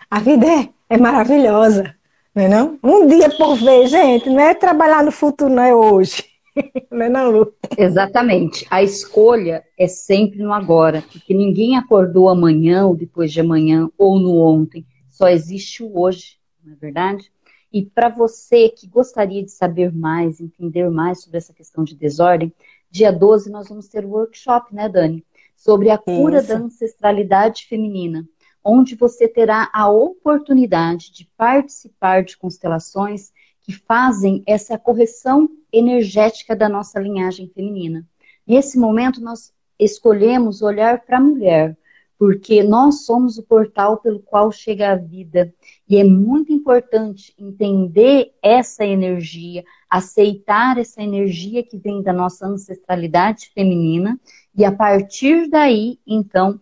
[0.09, 1.95] a vida é, é maravilhosa,
[2.33, 2.79] não é não?
[2.83, 6.23] Um dia por vez, gente, não é trabalhar no futuro, não é hoje.
[6.89, 7.53] Não é não, Lu?
[7.77, 8.65] Exatamente.
[8.71, 14.19] A escolha é sempre no agora, porque ninguém acordou amanhã ou depois de amanhã ou
[14.19, 14.83] no ontem.
[15.07, 17.31] Só existe o hoje, não é verdade?
[17.71, 22.53] E para você que gostaria de saber mais, entender mais sobre essa questão de desordem,
[22.89, 25.25] dia 12 nós vamos ter o um workshop, né, Dani?
[25.55, 26.47] Sobre a cura Isso.
[26.47, 28.27] da ancestralidade feminina,
[28.63, 36.69] onde você terá a oportunidade de participar de constelações que fazem essa correção energética da
[36.69, 38.07] nossa linhagem feminina.
[38.45, 41.77] Nesse momento, nós escolhemos olhar para a mulher,
[42.17, 45.53] porque nós somos o portal pelo qual chega a vida.
[45.87, 53.51] E é muito importante entender essa energia, aceitar essa energia que vem da nossa ancestralidade
[53.53, 54.19] feminina,
[54.55, 56.59] e a partir daí, então,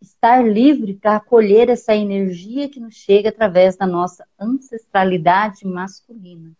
[0.00, 6.52] estar livre para acolher essa energia que nos chega através da nossa ancestralidade masculina.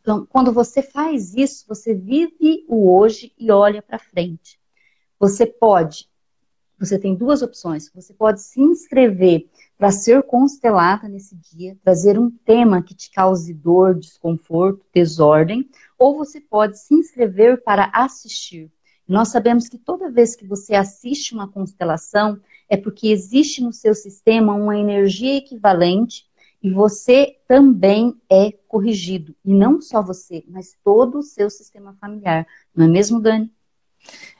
[0.00, 4.58] Então, quando você faz isso, você vive o hoje e olha para frente.
[5.18, 6.08] Você pode
[6.78, 7.90] você tem duas opções.
[7.94, 13.52] Você pode se inscrever para ser constelada nesse dia, trazer um tema que te cause
[13.52, 18.70] dor, desconforto, desordem, ou você pode se inscrever para assistir.
[19.08, 23.94] Nós sabemos que toda vez que você assiste uma constelação, é porque existe no seu
[23.94, 26.26] sistema uma energia equivalente
[26.62, 29.34] e você também é corrigido.
[29.44, 32.46] E não só você, mas todo o seu sistema familiar.
[32.74, 33.52] Não é mesmo, Dani?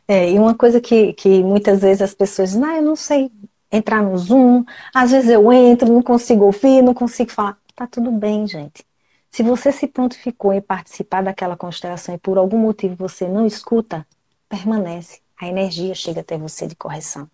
[0.09, 3.31] É, e uma coisa que, que muitas vezes as pessoas dizem, ah, eu não sei
[3.73, 4.65] entrar no Zoom,
[4.95, 7.59] às vezes eu entro, não consigo ouvir, não consigo falar.
[7.75, 8.85] Tá tudo bem, gente.
[9.31, 14.07] Se você se prontificou em participar daquela constelação e por algum motivo você não escuta,
[14.49, 15.21] permanece.
[15.39, 17.29] A energia chega até você de correção.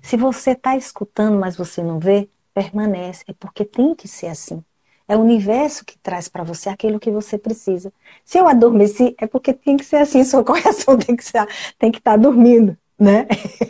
[0.00, 3.24] Se você está escutando, mas você não vê, permanece.
[3.28, 4.64] É porque tem que ser assim.
[5.08, 7.92] É o universo que traz para você aquilo que você precisa.
[8.24, 11.46] Se eu adormeci, é porque tem que ser assim, sua correção tem que estar
[11.78, 13.26] tem que tá dormindo, né?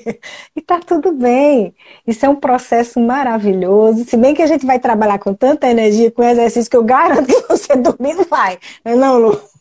[0.57, 1.75] e tá tudo bem.
[2.07, 4.05] Isso é um processo maravilhoso.
[4.05, 7.27] Se bem que a gente vai trabalhar com tanta energia, com exercício que eu garanto
[7.27, 8.59] que você dormindo vai.
[8.85, 9.53] Não é Lu?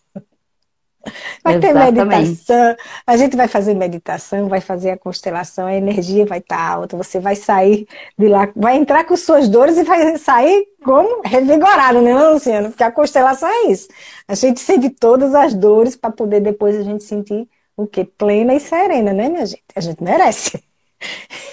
[1.44, 1.96] Vai Exatamente.
[1.96, 2.76] ter meditação,
[3.08, 6.98] a gente vai fazer meditação, vai fazer a constelação, a energia vai estar tá alta,
[6.98, 7.88] você vai sair
[8.18, 12.70] de lá, vai entrar com suas dores e vai sair como revigorado, né, Luciano?
[12.70, 13.88] Porque a constelação é isso.
[14.28, 18.06] A gente sente todas as dores para poder depois a gente sentir o que?
[18.06, 19.64] Plena e serena, né, minha gente?
[19.76, 20.64] A gente merece.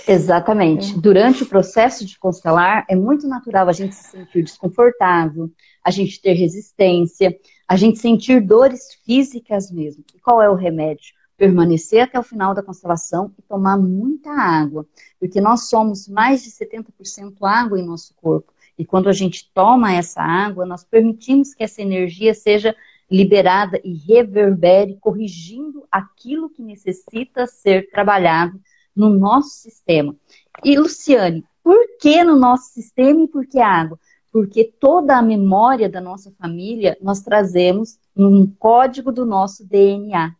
[0.06, 0.98] Exatamente.
[0.98, 5.50] Durante o processo de constelar, é muito natural a gente se sentir desconfortável,
[5.84, 7.34] a gente ter resistência,
[7.68, 10.02] a gente sentir dores físicas mesmo.
[10.14, 11.12] E qual é o remédio?
[11.36, 14.86] Permanecer até o final da constelação e tomar muita água,
[15.20, 18.52] porque nós somos mais de 70% água em nosso corpo.
[18.78, 22.74] E quando a gente toma essa água, nós permitimos que essa energia seja
[23.10, 28.60] liberada e reverbere, corrigindo aquilo que necessita ser trabalhado
[28.94, 30.16] no nosso sistema.
[30.64, 33.98] E, Luciane, por que no nosso sistema e por que água?
[34.30, 40.34] Porque toda a memória da nossa família nós trazemos num código do nosso DNA.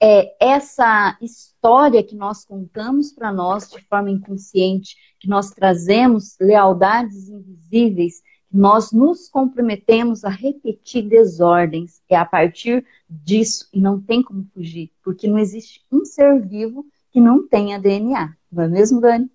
[0.00, 7.28] É essa história que nós contamos para nós de forma inconsciente, que nós trazemos lealdades
[7.28, 8.22] invisíveis
[8.56, 12.00] nós nos comprometemos a repetir desordens.
[12.08, 16.86] É a partir disso, e não tem como fugir, porque não existe um ser vivo
[17.12, 18.34] que não tenha DNA.
[18.50, 19.30] Não é mesmo, Dani?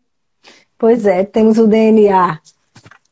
[0.77, 2.39] Pois é, temos o DNA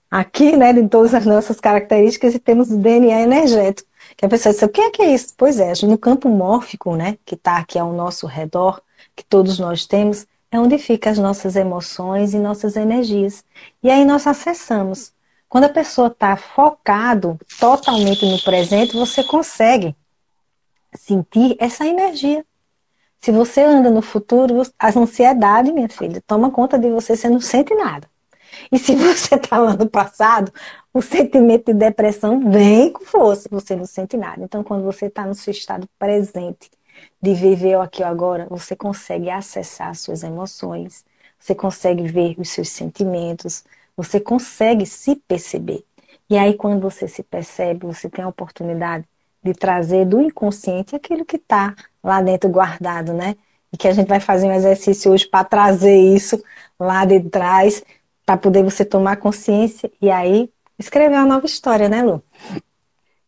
[0.10, 3.90] aqui, né, de todas as nossas características, e temos o DNA energético.
[4.18, 5.34] Que a pessoa diz, o que é que é isso?
[5.38, 8.82] Pois é, no campo mórfico, né, que está aqui ao nosso redor,
[9.16, 13.44] que todos nós temos, é onde ficam as nossas emoções e nossas energias.
[13.84, 15.14] E aí nós acessamos.
[15.48, 19.96] Quando a pessoa está focado totalmente no presente, você consegue
[20.94, 22.46] sentir essa energia.
[23.20, 27.42] Se você anda no futuro, a ansiedade, minha filha, toma conta de você, você não
[27.42, 28.08] sente nada.
[28.72, 30.52] E se você está lá no passado,
[30.94, 34.44] o sentimento de depressão vem com força, você não sente nada.
[34.44, 36.70] Então, quando você está no seu estado presente,
[37.22, 41.06] de viver o aqui e agora, você consegue acessar suas emoções,
[41.40, 43.64] você consegue ver os seus sentimentos,
[43.96, 45.84] você consegue se perceber.
[46.30, 49.06] E aí, quando você se percebe, você tem a oportunidade
[49.44, 53.36] de trazer do inconsciente aquilo que está lá dentro guardado, né?
[53.72, 56.42] E que a gente vai fazer um exercício hoje para trazer isso
[56.80, 57.84] lá de trás,
[58.30, 62.22] para poder você tomar consciência e aí escrever uma nova história, né, Lu?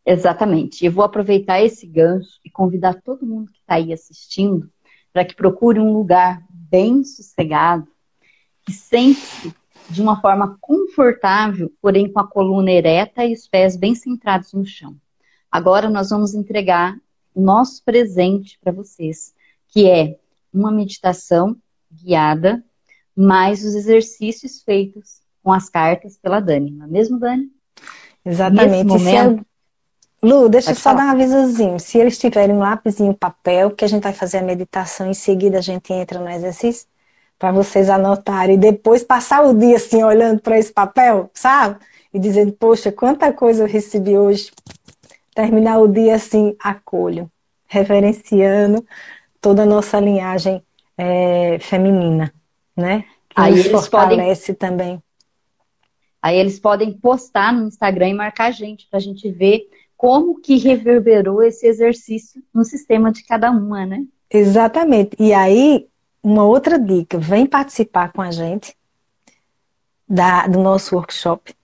[0.05, 0.85] Exatamente.
[0.85, 4.69] Eu vou aproveitar esse gancho e convidar todo mundo que está aí assistindo
[5.11, 7.87] para que procure um lugar bem sossegado,
[8.63, 9.51] que sente
[9.89, 14.63] de uma forma confortável, porém com a coluna ereta e os pés bem centrados no
[14.63, 14.95] chão.
[15.51, 16.95] Agora nós vamos entregar
[17.33, 19.33] o nosso presente para vocês,
[19.69, 20.19] que é
[20.53, 21.57] uma meditação
[21.91, 22.63] guiada,
[23.15, 26.71] mais os exercícios feitos com as cartas pela Dani.
[26.71, 27.49] Não é mesmo, Dani?
[28.25, 28.85] Exatamente.
[28.85, 29.45] Momento,
[30.23, 30.97] Lu, deixa eu só falar.
[30.97, 31.79] dar um avisozinho.
[31.79, 35.09] Se eles tiverem um lápis e um papel, que a gente vai fazer a meditação,
[35.09, 36.85] em seguida a gente entra no exercício,
[37.39, 41.79] para vocês anotarem e depois passar o dia assim olhando para esse papel, sabe?
[42.13, 44.51] E dizendo, poxa, quanta coisa eu recebi hoje.
[45.33, 47.31] Terminar o dia assim, acolho,
[47.67, 48.85] reverenciando
[49.39, 50.61] toda a nossa linhagem
[50.95, 52.31] é, feminina,
[52.75, 53.01] né?
[53.29, 54.69] Que Aí eles fortalece podem...
[54.69, 55.03] também.
[56.21, 60.39] Aí eles podem postar no Instagram e marcar a gente para a gente ver como
[60.39, 64.03] que reverberou esse exercício no sistema de cada uma, né?
[64.29, 65.15] Exatamente.
[65.19, 65.87] E aí
[66.23, 68.75] uma outra dica, vem participar com a gente
[70.07, 71.55] da, do nosso workshop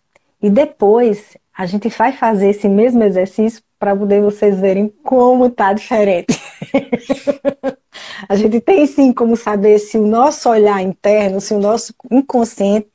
[0.41, 5.73] e depois a gente vai fazer esse mesmo exercício para poder vocês verem como tá
[5.73, 6.39] diferente.
[8.27, 12.89] a gente tem sim como saber se o nosso olhar interno, se o nosso inconsciente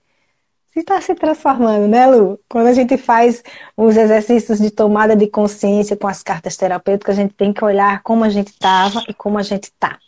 [0.72, 2.40] se está se transformando, né, Lu?
[2.48, 3.42] Quando a gente faz
[3.77, 8.03] os exercícios de tomada de consciência com as cartas terapêuticas, a gente tem que olhar
[8.03, 9.98] como a gente estava e como a gente está.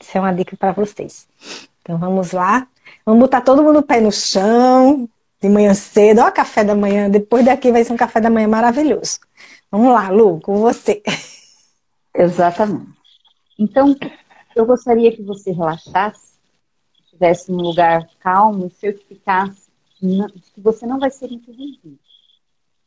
[0.00, 1.28] Isso é uma dica para vocês.
[1.82, 2.66] Então vamos lá.
[3.04, 5.06] Vamos botar todo mundo o pé no chão,
[5.40, 6.22] de manhã cedo.
[6.22, 7.10] Ó, café da manhã.
[7.10, 9.20] Depois daqui vai ser um café da manhã maravilhoso.
[9.70, 11.02] Vamos lá, Lu, com você.
[12.14, 12.95] Exatamente.
[13.58, 13.96] Então,
[14.54, 16.34] eu gostaria que você relaxasse,
[17.04, 21.98] estivesse num lugar calmo e certificasse que você não vai ser interrompido.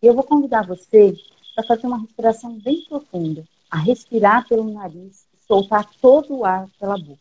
[0.01, 1.15] E eu vou convidar você
[1.55, 6.95] para fazer uma respiração bem profunda, a respirar pelo nariz soltar todo o ar pela
[6.95, 7.19] boca.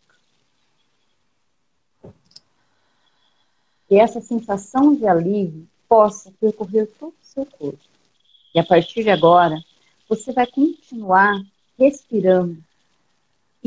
[3.91, 7.79] E essa sensação de alívio possa percorrer todo o seu corpo.
[8.55, 9.59] E a partir de agora,
[10.07, 11.41] você vai continuar
[11.79, 12.63] respirando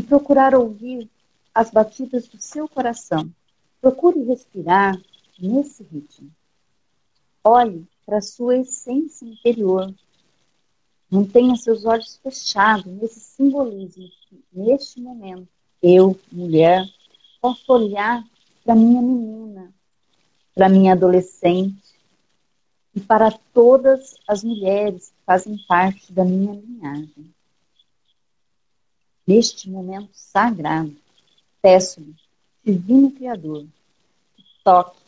[0.02, 1.08] e procurar ouvir
[1.54, 3.32] as batidas do seu coração.
[3.80, 5.00] Procure respirar
[5.40, 6.32] nesse ritmo.
[7.44, 9.93] Olhe para a sua essência interior,
[11.12, 15.45] Mantenha seus olhos fechados nesse simbolismo que, neste momento,
[15.84, 16.86] eu, mulher,
[17.41, 18.24] posso olhar
[18.64, 19.74] para minha menina,
[20.56, 21.99] para minha adolescente
[22.95, 27.34] e para todas as mulheres que fazem parte da minha linhagem.
[29.26, 30.95] Neste momento sagrado,
[31.61, 32.15] peço-lhe,
[32.63, 33.65] Divino Criador,
[34.36, 34.99] que toque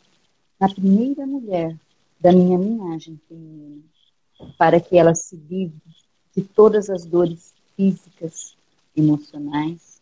[0.58, 1.76] na primeira mulher
[2.20, 3.82] da minha linhagem feminina
[4.56, 5.80] para que ela se livre
[6.34, 8.56] de todas as dores físicas,
[8.96, 10.00] emocionais,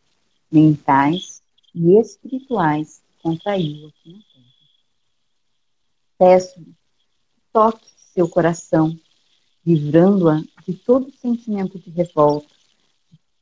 [0.50, 1.42] mentais
[1.74, 4.52] e espirituais que contraiu aqui na Terra.
[6.18, 6.74] Peço-lhe,
[7.52, 8.98] toque seu coração,
[9.64, 12.48] livrando-a de todo sentimento de revolta,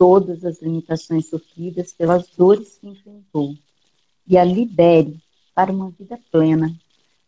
[0.01, 3.55] todas as limitações sofridas pelas dores que enfrentou,
[4.26, 5.20] e a libere
[5.55, 6.74] para uma vida plena,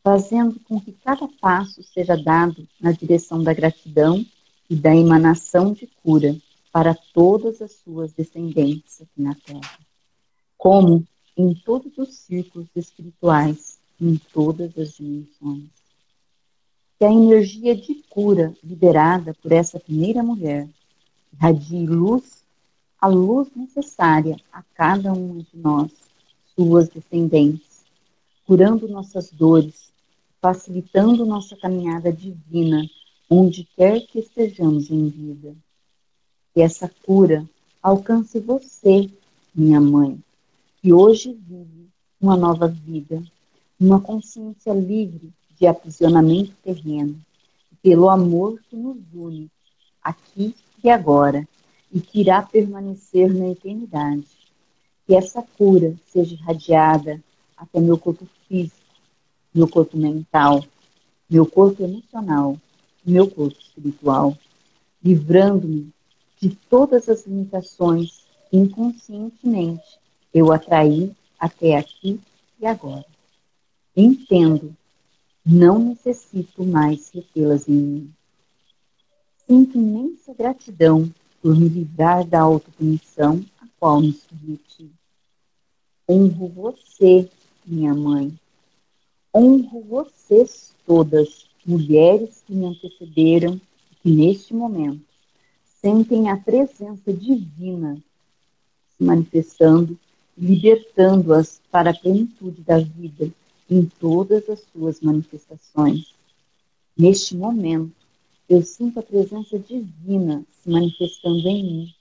[0.03, 4.25] fazendo com que cada passo seja dado na direção da gratidão
[4.71, 6.35] e da emanação de cura
[6.73, 9.79] para todas as suas descendentes aqui na Terra.
[10.57, 11.07] Como
[11.37, 15.69] em todos os círculos espirituais, em todas as dimensões.
[16.99, 20.67] Que a energia de cura liberada por essa primeira mulher
[21.35, 22.42] irradie luz,
[23.03, 25.91] a luz necessária a cada uma de nós,
[26.55, 27.85] suas descendentes,
[28.47, 29.93] curando nossas dores,
[30.41, 32.89] facilitando nossa caminhada divina,
[33.29, 35.53] onde quer que estejamos em vida.
[36.55, 37.45] Que essa cura
[37.83, 39.11] alcance você,
[39.53, 40.23] minha mãe,
[40.81, 41.89] que hoje vive
[42.21, 43.21] uma nova vida,
[43.81, 47.21] uma consciência livre de aprisionamento terreno,
[47.83, 49.51] pelo amor que nos une,
[50.05, 51.45] aqui e agora,
[51.93, 54.27] e que irá permanecer na eternidade.
[55.07, 57.23] Que essa cura seja irradiada
[57.57, 58.77] até meu corpo físico,
[59.55, 60.65] meu corpo mental,
[61.29, 62.59] meu corpo emocional,
[63.05, 64.37] meu corpo espiritual,
[65.05, 65.93] livrando-me
[66.41, 68.23] de todas as limitações
[68.53, 72.19] inconscientemente eu atraí até aqui
[72.59, 73.05] e agora.
[73.95, 74.75] Entendo,
[75.45, 78.13] não necessito mais retê-las em mim.
[79.47, 81.13] Sinto imensa gratidão
[81.43, 84.91] por me livrar da autopunição a qual me submeti.
[86.09, 87.29] Honro você,
[87.67, 88.33] minha mãe.
[89.35, 95.05] Honro vocês todas, mulheres que me antecederam e que neste momento
[95.81, 97.97] sentem a presença divina
[98.97, 99.99] se manifestando
[100.37, 103.31] libertando-as para a plenitude da vida
[103.71, 106.15] em todas as suas manifestações.
[106.97, 107.95] Neste momento,
[108.53, 111.95] eu sinto a presença divina se manifestando em mim,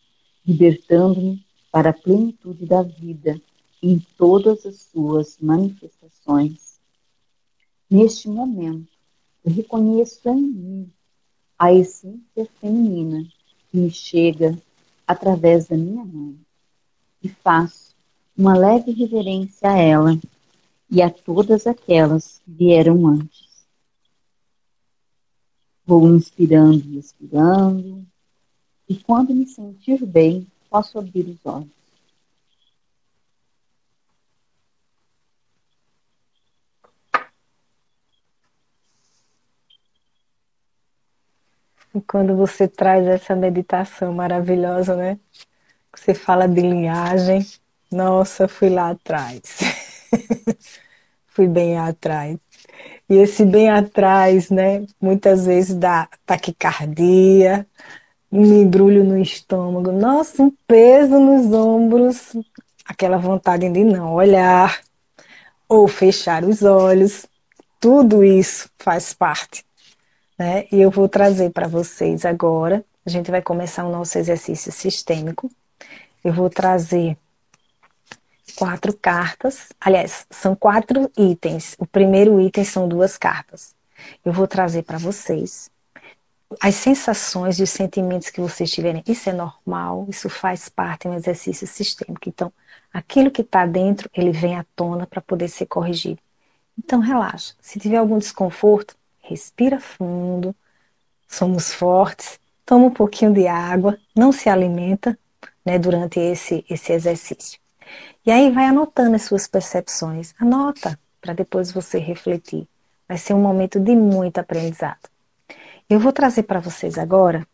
[0.45, 3.41] libertando-me para a plenitude da vida
[3.81, 6.77] em todas as suas manifestações.
[7.89, 8.91] Neste momento,
[9.45, 10.91] eu reconheço em mim
[11.57, 13.25] a essência feminina
[13.69, 14.61] que me chega
[15.07, 16.37] através da minha mãe
[17.23, 17.95] e faço
[18.37, 20.19] uma leve reverência a ela
[20.89, 23.50] e a todas aquelas que vieram antes.
[25.85, 28.05] Vou inspirando e expirando,
[28.87, 31.69] e quando me sentir bem, posso abrir os olhos.
[41.93, 45.19] E quando você traz essa meditação maravilhosa, né?
[45.93, 47.45] Você fala de linhagem,
[47.91, 49.59] nossa, fui lá atrás.
[51.27, 52.37] fui bem atrás.
[53.09, 54.85] E esse bem atrás, né?
[54.99, 57.67] Muitas vezes dá taquicardia,
[58.31, 62.33] um embrulho no estômago, nossa, um peso nos ombros,
[62.85, 64.79] aquela vontade de não olhar
[65.67, 67.25] ou fechar os olhos.
[67.79, 69.65] Tudo isso faz parte.
[70.37, 70.65] Né?
[70.71, 72.83] E eu vou trazer para vocês agora.
[73.05, 75.51] A gente vai começar o nosso exercício sistêmico.
[76.23, 77.17] Eu vou trazer
[78.55, 79.69] quatro cartas.
[79.79, 81.75] Aliás, são quatro itens.
[81.79, 83.75] O primeiro item são duas cartas.
[84.25, 85.69] Eu vou trazer para vocês
[86.59, 89.03] as sensações e os sentimentos que vocês tiverem.
[89.07, 92.27] Isso é normal, isso faz parte de um exercício sistêmico.
[92.27, 92.51] Então,
[92.93, 96.19] aquilo que está dentro, ele vem à tona para poder ser corrigido.
[96.77, 97.53] Então, relaxa.
[97.61, 100.55] Se tiver algum desconforto, respira fundo.
[101.27, 102.39] Somos fortes.
[102.65, 103.97] Toma um pouquinho de água.
[104.15, 105.17] Não se alimenta
[105.65, 107.59] né, durante esse, esse exercício.
[108.25, 110.33] E aí vai anotando as suas percepções.
[110.39, 112.67] Anota para depois você refletir.
[113.07, 115.09] Vai ser um momento de muito aprendizado.
[115.89, 117.45] Eu vou trazer para vocês agora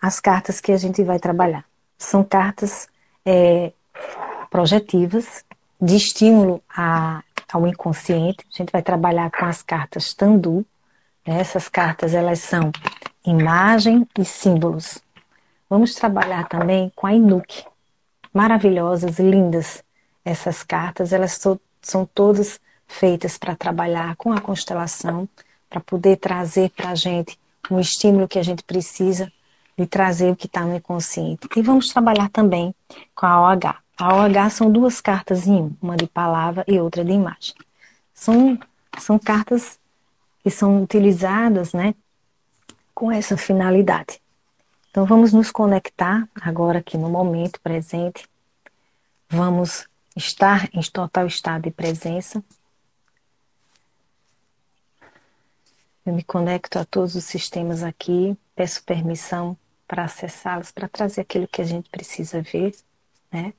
[0.00, 1.64] as cartas que a gente vai trabalhar.
[1.98, 2.88] São cartas
[3.24, 3.72] é,
[4.48, 5.44] projetivas,
[5.80, 7.22] de estímulo a,
[7.52, 8.46] ao inconsciente.
[8.54, 10.64] A gente vai trabalhar com as cartas Tandu.
[11.24, 12.70] Essas cartas elas são
[13.26, 14.98] imagem e símbolos.
[15.68, 17.64] Vamos trabalhar também com a Inuk.
[18.32, 19.82] Maravilhosas, lindas
[20.24, 21.40] essas cartas, elas
[21.82, 25.28] são todas feitas para trabalhar com a constelação,
[25.68, 27.38] para poder trazer para a gente
[27.70, 29.32] um estímulo que a gente precisa
[29.78, 31.48] e trazer o que está no inconsciente.
[31.56, 32.74] E vamos trabalhar também
[33.14, 33.76] com a OH.
[33.98, 37.54] A OH são duas cartas em um, uma de palavra e outra de imagem.
[38.12, 38.58] São,
[38.98, 39.78] são cartas
[40.42, 41.94] que são utilizadas né,
[42.94, 44.20] com essa finalidade.
[44.90, 48.28] Então vamos nos conectar agora aqui no momento presente.
[49.28, 49.86] Vamos
[50.16, 52.42] estar em total estado de presença.
[56.04, 61.46] Eu me conecto a todos os sistemas aqui, peço permissão para acessá-las, para trazer aquilo
[61.46, 62.74] que a gente precisa ver,
[63.30, 63.52] né?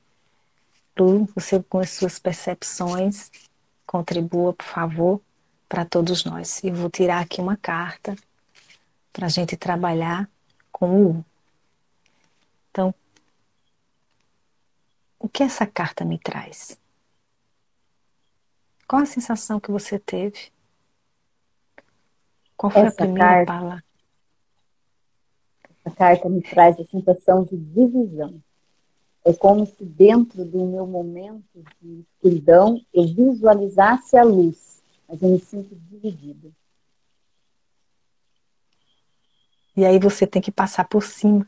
[0.99, 3.31] Lu, você com as suas percepções,
[3.87, 5.21] contribua, por favor,
[5.69, 6.61] para todos nós.
[6.61, 8.17] E vou tirar aqui uma carta
[9.13, 10.29] para a gente trabalhar
[10.81, 11.25] com o U.
[12.71, 12.91] Então,
[15.19, 16.79] o que essa carta me traz?
[18.87, 20.51] Qual a sensação que você teve?
[22.57, 23.83] Qual foi essa a primeira carta, palavra?
[25.85, 28.41] Essa carta me traz a sensação de divisão.
[29.23, 35.29] É como se dentro do meu momento de escuridão eu visualizasse a luz, mas eu
[35.29, 36.49] me sinto dividida.
[39.81, 41.47] E aí você tem que passar por cima.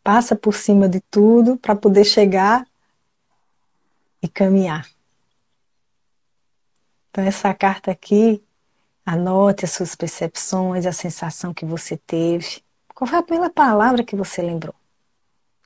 [0.00, 2.64] Passa por cima de tudo para poder chegar
[4.22, 4.88] e caminhar.
[7.10, 8.40] Então, essa carta aqui,
[9.04, 12.62] anote as suas percepções, a sensação que você teve.
[12.94, 14.74] Qual foi a primeira palavra que você lembrou?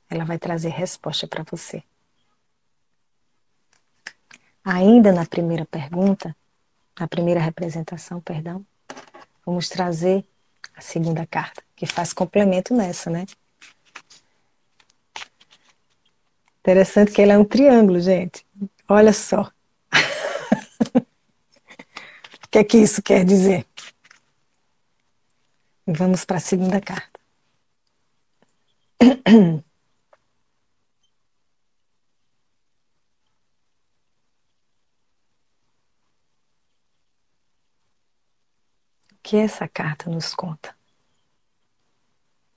[0.09, 1.83] Ela vai trazer resposta para você.
[4.65, 6.35] Ainda na primeira pergunta,
[6.99, 8.65] na primeira representação, perdão,
[9.51, 10.25] vamos trazer
[10.77, 13.27] a segunda carta, que faz complemento nessa, né?
[16.61, 18.47] Interessante que ela é um triângulo, gente.
[18.89, 19.51] Olha só.
[20.95, 23.67] o que é que isso quer dizer?
[25.85, 27.19] Vamos para a segunda carta.
[39.31, 40.71] que essa carta nos conta?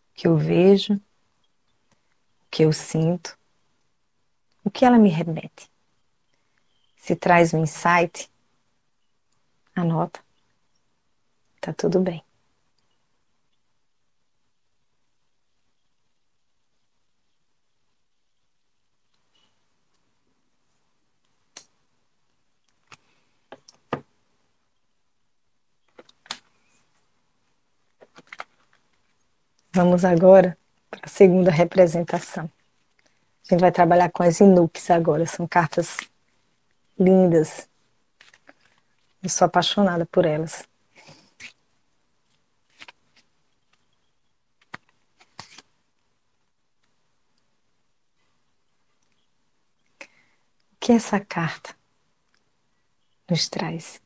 [0.09, 1.01] O que eu vejo, o
[2.49, 3.37] que eu sinto,
[4.63, 5.69] o que ela me remete.
[6.97, 8.27] Se traz um insight,
[9.75, 10.19] anota.
[11.61, 12.25] Tá tudo bem.
[29.75, 30.55] Vamos agora
[30.87, 32.45] para a segunda representação.
[32.45, 35.25] A gente vai trabalhar com as Inuks agora.
[35.25, 35.97] São cartas
[36.97, 37.67] lindas.
[39.23, 40.61] Eu sou apaixonada por elas.
[50.73, 51.75] O que essa carta
[53.27, 54.02] nos traz?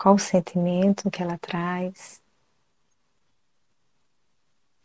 [0.00, 2.22] Qual o sentimento que ela traz?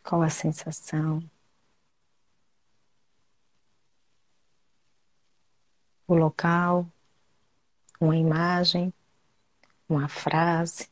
[0.03, 1.23] Qual a sensação?
[6.05, 6.85] O local,
[7.97, 8.93] uma imagem,
[9.87, 10.89] uma frase.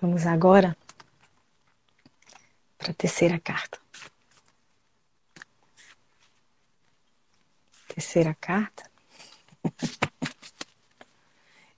[0.00, 0.76] Vamos agora
[2.78, 3.80] para a terceira carta.
[7.88, 8.88] Terceira carta.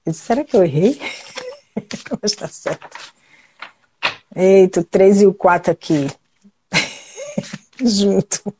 [0.06, 1.00] Disse, será que eu errei?
[2.20, 3.14] Mas está certo.
[4.36, 6.06] Eita, o 3 e o 4 aqui.
[7.82, 8.54] Junto.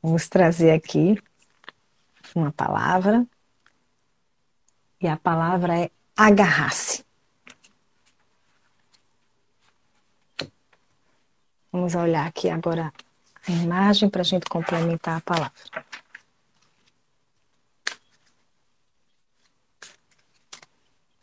[0.00, 1.20] Vamos trazer aqui
[2.32, 3.26] uma palavra.
[5.00, 7.04] E a palavra é agarrar-se.
[11.70, 12.92] Vamos olhar aqui agora
[13.48, 15.52] a imagem para a gente complementar a palavra.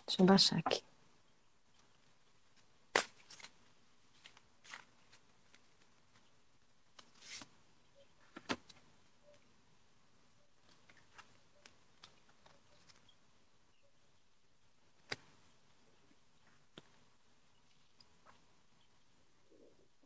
[0.08, 0.89] Deixa eu baixar aqui.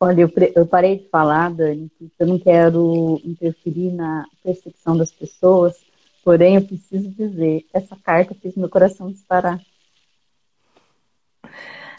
[0.04, 5.10] Olha, eu, eu, parei de falar, Dani, que eu não quero interferir na percepção das
[5.10, 5.74] pessoas,
[6.22, 9.58] porém eu preciso dizer, essa carta fez meu coração disparar.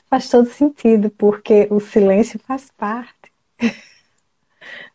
[0.08, 3.32] Faz todo sentido, porque o silêncio faz parte.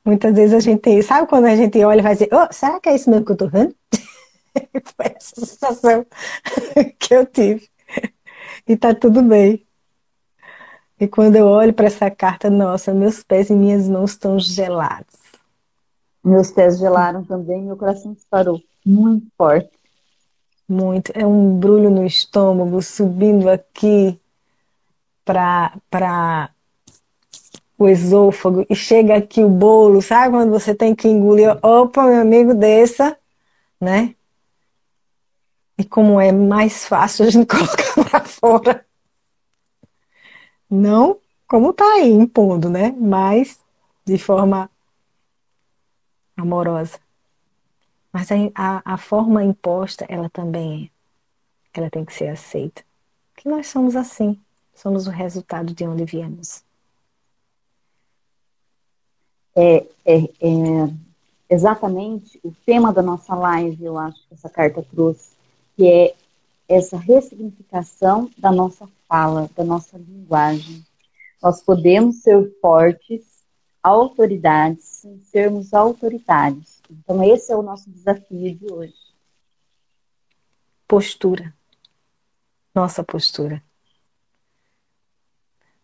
[0.06, 2.90] Muitas vezes a gente, sabe quando a gente olha e vai dizer, oh, será que
[2.90, 3.74] é isso mesmo que eu tô vendo?
[4.94, 6.06] Foi essa sensação
[6.96, 7.68] que eu tive.
[8.68, 9.66] E tá tudo bem.
[11.00, 15.16] E quando eu olho para essa carta, nossa, meus pés e minhas mãos estão gelados.
[16.22, 19.70] Meus pés gelaram também, meu coração disparou muito forte.
[20.68, 21.10] Muito.
[21.14, 24.20] É um brulho no estômago subindo aqui
[25.24, 26.50] para
[27.78, 31.58] o esôfago e chega aqui o bolo, sabe quando você tem que engolir?
[31.64, 33.16] Opa, meu amigo, desça,
[33.80, 34.14] né?
[35.78, 38.89] E como é mais fácil a gente colocar para fora.
[40.70, 42.92] Não como tá aí impondo, né?
[42.92, 43.58] Mas
[44.04, 44.70] de forma
[46.36, 47.00] amorosa.
[48.12, 50.90] Mas a, a, forma imposta, ela também
[51.74, 51.80] é.
[51.80, 52.84] Ela tem que ser aceita.
[53.36, 54.40] Que nós somos assim.
[54.74, 56.64] Somos o resultado de onde viemos.
[59.54, 60.94] É, é, é,
[61.48, 65.32] exatamente o tema da nossa live, eu acho que essa carta trouxe,
[65.76, 66.14] que é
[66.68, 70.86] essa ressignificação da nossa fala, da nossa linguagem.
[71.42, 73.44] Nós podemos ser fortes,
[73.82, 76.80] autoridades, sem sermos autoritários.
[76.88, 78.94] Então, esse é o nosso desafio de hoje.
[80.86, 81.52] Postura.
[82.72, 83.60] Nossa postura.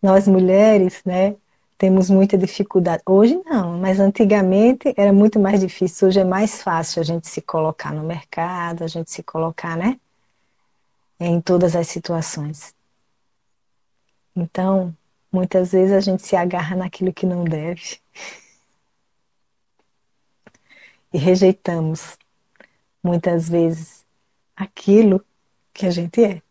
[0.00, 1.34] Nós mulheres, né,
[1.76, 3.02] temos muita dificuldade.
[3.04, 6.06] Hoje não, mas antigamente era muito mais difícil.
[6.08, 9.98] Hoje é mais fácil a gente se colocar no mercado, a gente se colocar, né,
[11.18, 12.75] em todas as situações.
[14.36, 14.94] Então,
[15.32, 17.98] muitas vezes a gente se agarra naquilo que não deve
[21.12, 22.18] e rejeitamos
[23.02, 24.04] muitas vezes
[24.54, 25.24] aquilo
[25.72, 26.42] que a gente é.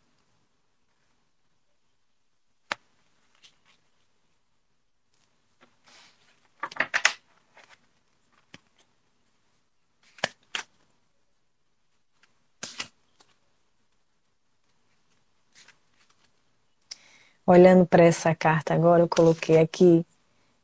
[17.47, 20.05] Olhando para essa carta agora, eu coloquei aqui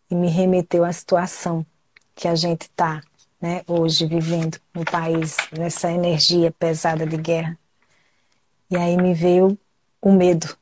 [0.10, 1.64] e me remeteu à situação
[2.16, 3.02] que a gente está
[3.40, 7.58] né, hoje vivendo no país, nessa energia pesada de guerra.
[8.70, 9.58] E aí me veio
[10.02, 10.58] o medo,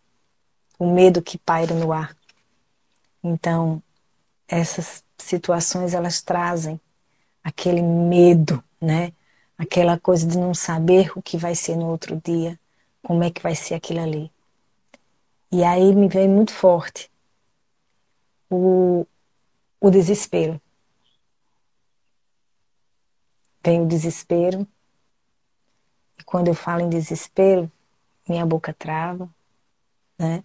[0.78, 2.14] o medo que paira no ar.
[3.24, 3.82] Então,
[4.46, 6.82] essas situações elas trazem
[7.44, 9.14] aquele medo, né?
[9.58, 12.60] Aquela coisa de não saber o que vai ser no outro dia,
[13.04, 14.32] como é que vai ser aquilo ali.
[15.52, 17.12] E aí me veio muito forte
[18.50, 19.06] o,
[19.80, 20.62] o desespero.
[23.64, 24.68] Vem o desespero.
[26.18, 27.72] E quando eu falo em desespero,
[28.28, 29.30] minha boca trava,
[30.18, 30.44] né?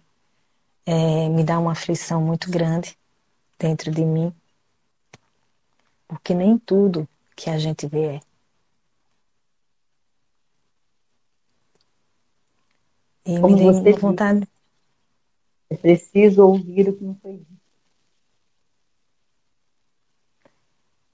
[0.85, 2.97] É, me dá uma aflição muito grande
[3.57, 4.33] dentro de mim.
[6.07, 8.19] Porque nem tudo que a gente vê é.
[13.25, 14.47] E Como me deu vontade.
[15.69, 17.55] É preciso ouvir o que não foi dito.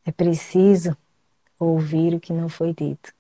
[0.06, 0.98] É preciso
[1.60, 3.14] ouvir o que não foi dito.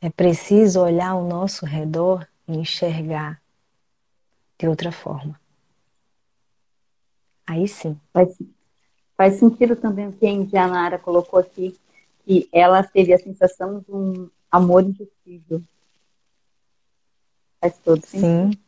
[0.00, 3.40] É preciso olhar ao nosso redor e enxergar
[4.58, 5.38] de outra forma.
[7.46, 7.98] Aí sim.
[8.12, 8.36] Faz,
[9.16, 11.78] faz sentido também o que a Indianara colocou aqui,
[12.24, 15.62] que ela teve a sensação de um amor impossível.
[17.60, 18.52] Faz todo sentido.
[18.52, 18.65] Sim.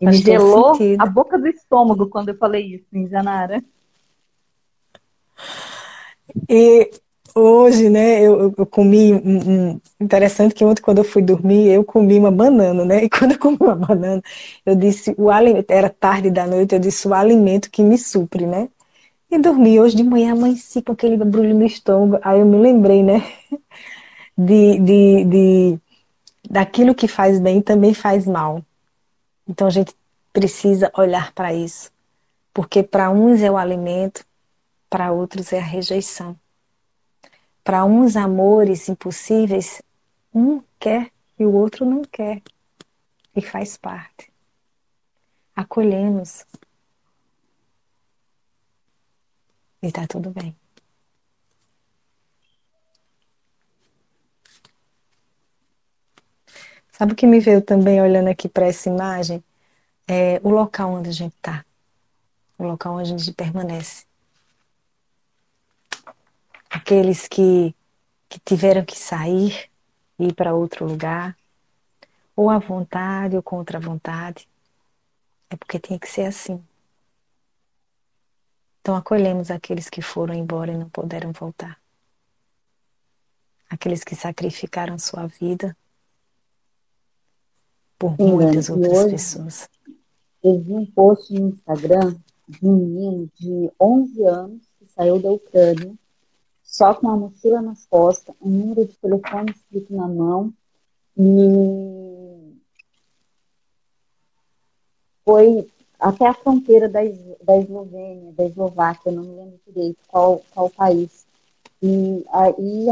[0.00, 3.62] E me gelou a boca do estômago quando eu falei isso, em Janara.
[6.48, 6.90] E
[7.34, 11.84] hoje, né, eu, eu comi um, um, interessante que ontem quando eu fui dormir, eu
[11.84, 13.04] comi uma banana, né?
[13.04, 14.22] E quando eu comi uma banana,
[14.64, 18.46] eu disse o alimento, era tarde da noite, eu disse o alimento que me supre,
[18.46, 18.68] né?
[19.30, 22.20] E dormi hoje de manhã, amanheci com aquele brulho no estômago.
[22.22, 23.22] Aí eu me lembrei, né?
[24.36, 25.78] De, de, de
[26.50, 28.60] daquilo que faz bem também faz mal.
[29.46, 29.94] Então a gente
[30.32, 31.92] precisa olhar para isso,
[32.52, 34.24] porque para uns é o alimento,
[34.88, 36.38] para outros é a rejeição.
[37.62, 39.82] Para uns amores impossíveis,
[40.34, 42.42] um quer e o outro não quer,
[43.34, 44.32] e faz parte.
[45.54, 46.44] Acolhemos.
[49.82, 50.56] E está tudo bem.
[57.04, 59.44] Sabe o que me veio também olhando aqui para essa imagem?
[60.08, 61.62] É o local onde a gente está.
[62.58, 64.06] O local onde a gente permanece.
[66.70, 67.74] Aqueles que,
[68.26, 69.68] que tiveram que sair
[70.18, 71.36] e ir para outro lugar,
[72.34, 74.48] ou à vontade ou contra a vontade.
[75.50, 76.58] É porque tinha que ser assim.
[78.80, 81.78] Então acolhemos aqueles que foram embora e não puderam voltar.
[83.68, 85.76] Aqueles que sacrificaram sua vida
[88.04, 89.68] por Sim, muitas outras hoje, pessoas.
[90.42, 92.14] eu vi um post no Instagram
[92.46, 95.94] de um menino de 11 anos que saiu da Ucrânia,
[96.62, 100.52] só com a mochila nas costas, um número de telefone escrito na mão
[101.16, 102.52] e
[105.24, 105.66] foi
[105.98, 107.00] até a fronteira da,
[107.42, 111.24] da Eslovênia, da Eslováquia, não me lembro direito qual, qual país.
[111.86, 112.86] E aí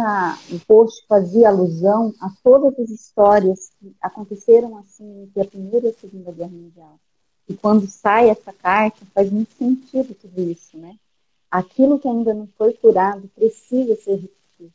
[0.55, 5.90] o post fazia alusão a todas as histórias que aconteceram assim entre a Primeira e
[5.90, 7.01] a Segunda Guerra Mundial.
[7.49, 10.99] E quando sai essa carta, faz muito sentido tudo isso, né?
[11.51, 14.74] Aquilo que ainda não foi curado precisa ser repetido.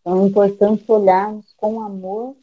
[0.00, 2.36] Então é importante olharmos com amor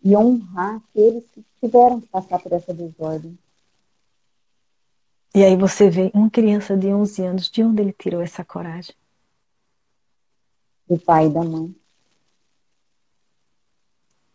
[0.00, 3.36] e honrar aqueles que tiveram que passar por essa desordem.
[5.34, 8.94] E aí você vê uma criança de 11 anos, de onde ele tirou essa coragem?
[10.88, 11.74] Do pai e da mãe.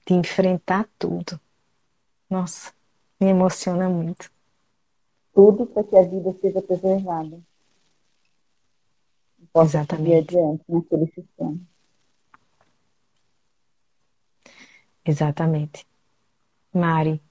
[0.06, 1.40] De enfrentar tudo.
[2.30, 2.74] Nossa,
[3.20, 4.32] me emociona muito.
[5.34, 7.40] Tudo para que a vida seja preservada.
[9.54, 10.36] Posso Exatamente.
[10.36, 11.60] adiante naquele sistema.
[15.06, 15.88] Exatamente.
[16.74, 17.22] Mari,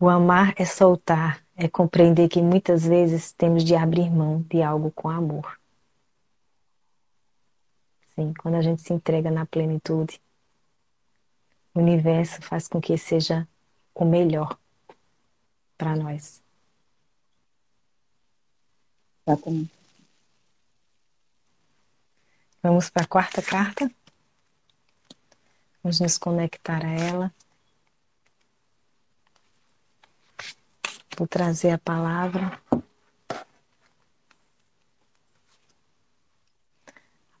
[0.00, 4.90] o amar é soltar, é compreender que muitas vezes temos de abrir mão de algo
[4.90, 5.57] com amor.
[8.18, 10.20] Sim, quando a gente se entrega na plenitude,
[11.72, 13.46] o universo faz com que seja
[13.94, 14.58] o melhor
[15.76, 16.42] para nós.
[19.24, 19.70] Exatamente.
[22.60, 23.88] Vamos para a quarta carta.
[25.80, 27.34] Vamos nos conectar a ela.
[31.16, 32.60] Vou trazer a palavra.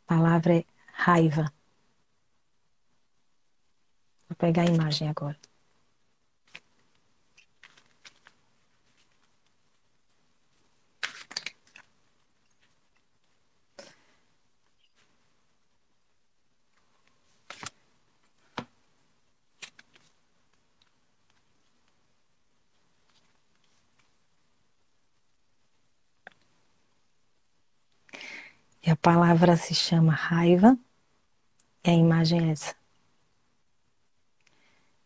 [0.08, 1.52] Palavra é raiva.
[4.28, 5.38] Vou pegar a imagem agora.
[29.02, 30.76] Palavra se chama raiva
[31.84, 32.74] e a imagem é essa.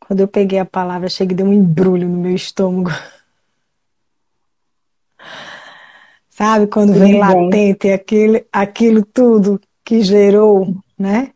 [0.01, 2.90] Quando eu peguei a palavra, cheguei de um embrulho no meu estômago.
[6.28, 11.32] Sabe quando vem latente aquele, aquilo tudo que gerou, né?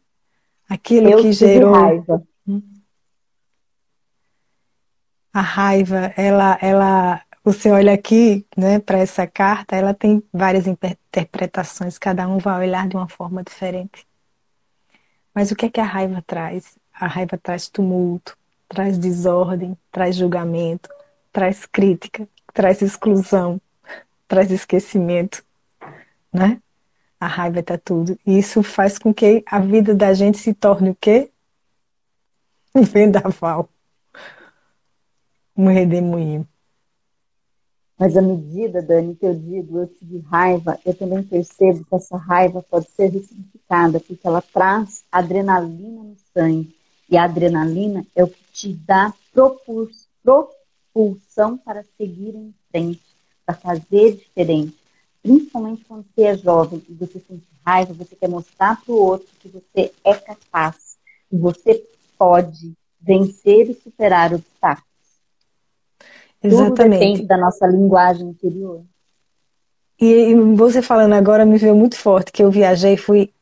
[0.68, 1.72] Aquilo eu que gerou.
[1.72, 2.26] Raiva.
[5.32, 11.96] A raiva, ela, ela você olha aqui, né, para essa carta, ela tem várias interpretações,
[11.96, 14.04] cada um vai olhar de uma forma diferente.
[15.32, 16.76] Mas o que é que a raiva traz?
[16.92, 18.36] A raiva traz tumulto,
[18.68, 20.90] traz desordem, traz julgamento,
[21.32, 23.60] traz crítica, traz exclusão,
[24.26, 25.44] traz esquecimento,
[26.32, 26.60] né?
[27.20, 28.18] A raiva está tudo.
[28.26, 31.30] E isso faz com que a vida da gente se torne o quê?
[32.74, 33.68] Um vendaval.
[35.56, 36.46] Um redemoinho.
[37.98, 42.16] Mas à medida, Dani, que eu digo, eu tive raiva, eu também percebo que essa
[42.16, 46.76] raiva pode ser ressignificada, porque ela traz adrenalina no sangue.
[47.08, 50.48] E a adrenalina é o que te dá propulsão
[51.64, 53.02] para seguir em frente,
[53.46, 54.76] para fazer diferente.
[55.22, 59.26] Principalmente quando você é jovem e você sente raiva, você quer mostrar para o outro
[59.40, 60.98] que você é capaz,
[61.30, 61.82] que você
[62.18, 64.85] pode vencer e superar obstáculos.
[66.46, 66.76] Exatamente.
[66.76, 68.82] Tudo depende da nossa linguagem interior.
[70.00, 73.32] E você falando agora me veio muito forte que eu viajei, fui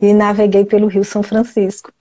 [0.00, 1.92] e naveguei pelo Rio São Francisco.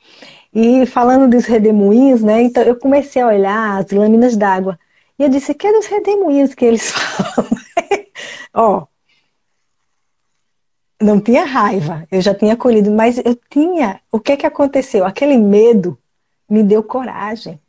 [0.53, 2.41] E falando dos redemoinhos, né?
[2.41, 4.79] Então eu comecei a olhar as lâminas d'água.
[5.17, 7.49] E eu disse, que é dos redemoinhos que eles falam?
[8.53, 8.87] Ó,
[11.01, 14.01] não tinha raiva, eu já tinha acolhido, mas eu tinha.
[14.11, 15.05] O que que aconteceu?
[15.05, 15.97] Aquele medo
[16.49, 17.59] me deu coragem.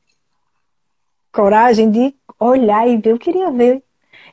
[1.32, 3.82] Coragem de olhar e ver, eu queria ver.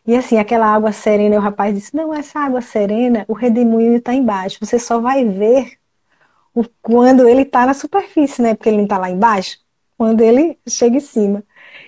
[0.05, 4.13] E assim, aquela água serena, o rapaz disse: Não, essa água serena, o redemoinho está
[4.13, 4.57] embaixo.
[4.61, 5.77] Você só vai ver
[6.81, 8.55] quando ele está na superfície, né?
[8.55, 9.59] Porque ele não está lá embaixo.
[9.97, 11.43] Quando ele chega em cima.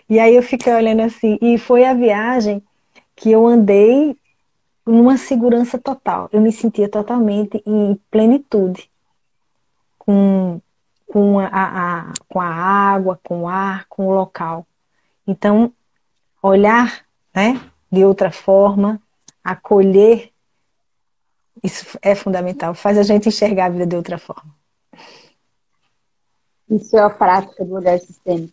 [0.09, 1.37] E aí eu fiquei olhando assim.
[1.41, 2.61] E foi a viagem
[3.15, 4.17] que eu andei
[4.85, 6.29] numa segurança total.
[6.33, 8.89] Eu me sentia totalmente em plenitude.
[9.97, 10.59] Com,
[11.07, 14.65] com, a, a, com a água, com o ar, com o local.
[15.29, 15.71] Então,
[16.41, 17.05] olhar
[17.35, 17.61] né,
[17.91, 18.99] de outra forma,
[19.43, 20.31] acolher,
[21.63, 24.55] isso é fundamental, faz a gente enxergar a vida de outra forma.
[26.67, 28.51] Isso é a prática do olhar sistêmico.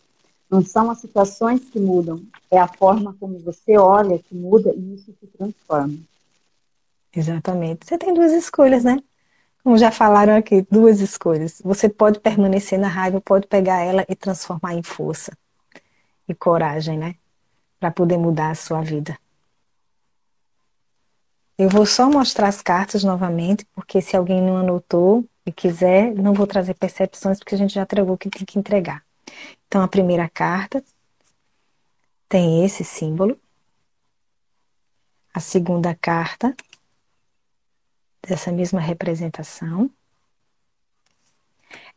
[0.51, 2.21] Não são as situações que mudam,
[2.51, 5.97] é a forma como você olha que muda e isso se transforma.
[7.11, 7.87] Exatamente.
[7.87, 8.99] Você tem duas escolhas, né?
[9.63, 11.59] Como já falaram aqui, duas escolhas.
[11.65, 15.35] Você pode permanecer na raiva, pode pegar ela e transformar em força
[16.27, 17.15] e coragem, né?
[17.79, 19.17] Para poder mudar a sua vida.
[21.57, 26.33] Eu vou só mostrar as cartas novamente, porque se alguém não anotou e quiser, não
[26.33, 29.03] vou trazer percepções, porque a gente já entregou o que tem que entregar.
[29.67, 30.83] Então, a primeira carta
[32.29, 33.39] tem esse símbolo.
[35.33, 36.55] A segunda carta,
[38.21, 39.89] dessa mesma representação.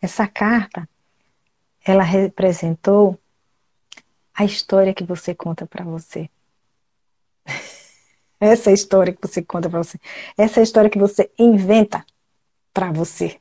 [0.01, 0.89] Essa carta,
[1.85, 3.18] ela representou
[4.41, 6.30] a história que você conta para você.
[8.41, 10.01] Essa é a história que você conta para você.
[10.34, 12.03] Essa é a história que você inventa
[12.72, 13.38] para você.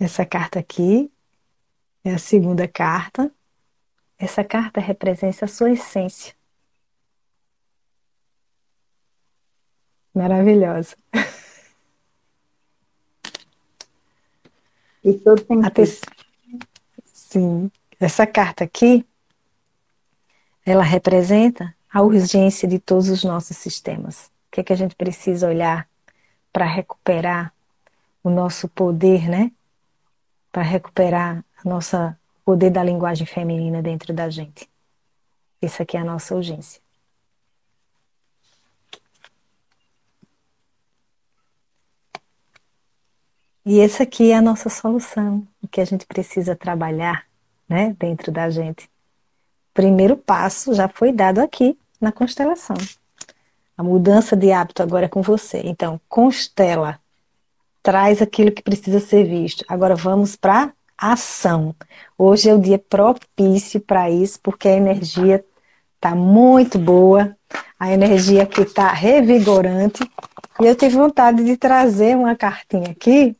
[0.00, 1.12] Essa carta aqui
[2.02, 3.30] é a segunda carta.
[4.18, 6.34] Essa carta representa a sua essência.
[10.14, 10.96] Maravilhosa.
[15.04, 16.15] E todo tem Te...
[17.28, 17.70] Sim.
[17.98, 19.04] Essa carta aqui
[20.64, 24.26] ela representa a urgência de todos os nossos sistemas.
[24.26, 25.88] O que, é que a gente precisa olhar
[26.52, 27.52] para recuperar
[28.22, 29.50] o nosso poder, né?
[30.52, 31.96] Para recuperar o nosso
[32.44, 34.68] poder da linguagem feminina dentro da gente.
[35.60, 36.80] Essa aqui é a nossa urgência.
[43.66, 47.24] E essa aqui é a nossa solução, o que a gente precisa trabalhar,
[47.68, 48.88] né, dentro da gente
[49.76, 52.76] primeiro passo já foi dado aqui na constelação.
[53.76, 55.60] A mudança de hábito agora é com você.
[55.64, 56.98] Então, constela.
[57.82, 59.64] Traz aquilo que precisa ser visto.
[59.68, 61.74] Agora vamos para ação.
[62.16, 65.44] Hoje é o dia propício para isso, porque a energia
[65.94, 67.36] está muito boa,
[67.78, 70.02] a energia aqui está revigorante.
[70.58, 73.36] E eu tive vontade de trazer uma cartinha aqui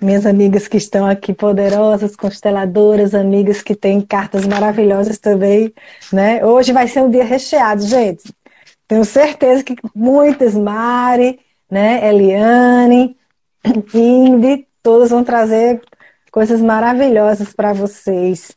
[0.00, 5.72] minhas amigas que estão aqui poderosas, consteladoras, amigas que têm cartas maravilhosas também,
[6.12, 6.44] né?
[6.44, 8.34] Hoje vai ser um dia recheado, gente.
[8.86, 11.40] Tenho certeza que muitas, Mari,
[11.70, 13.16] né, Eliane,
[13.94, 15.80] Indy, todas vão trazer
[16.30, 18.52] coisas maravilhosas para vocês.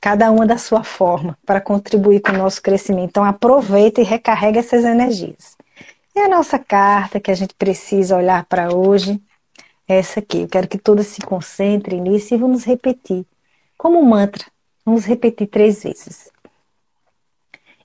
[0.00, 3.10] Cada uma da sua forma, para contribuir com o nosso crescimento.
[3.10, 5.56] Então aproveita e recarrega essas energias.
[6.14, 9.20] E a nossa carta que a gente precisa olhar para hoje
[9.86, 10.42] essa aqui.
[10.42, 13.24] Eu quero que todas se concentrem nisso e vamos repetir.
[13.76, 14.44] Como um mantra,
[14.84, 16.30] vamos repetir três vezes.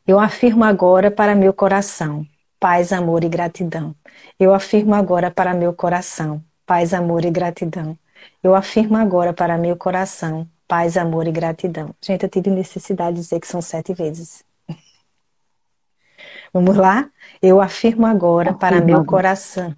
[0.07, 2.25] Eu afirmo agora para meu coração,
[2.59, 3.95] paz, amor e gratidão.
[4.39, 7.97] Eu afirmo agora para meu coração, paz, amor e gratidão.
[8.43, 11.93] Eu afirmo agora para meu coração, paz, amor e gratidão.
[12.01, 14.43] Gente, eu tive necessidade de dizer que são sete vezes.
[16.53, 17.09] Vamos lá?
[17.41, 19.75] Eu afirmo agora para meu coração.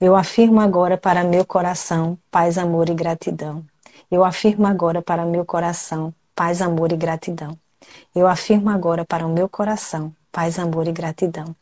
[0.00, 3.62] Eu afirmo agora para meu coração paz, amor e gratidão.
[4.10, 7.58] Eu afirmo agora para meu coração paz, amor e gratidão.
[8.14, 11.54] Eu afirmo agora para o meu coração paz, amor e gratidão.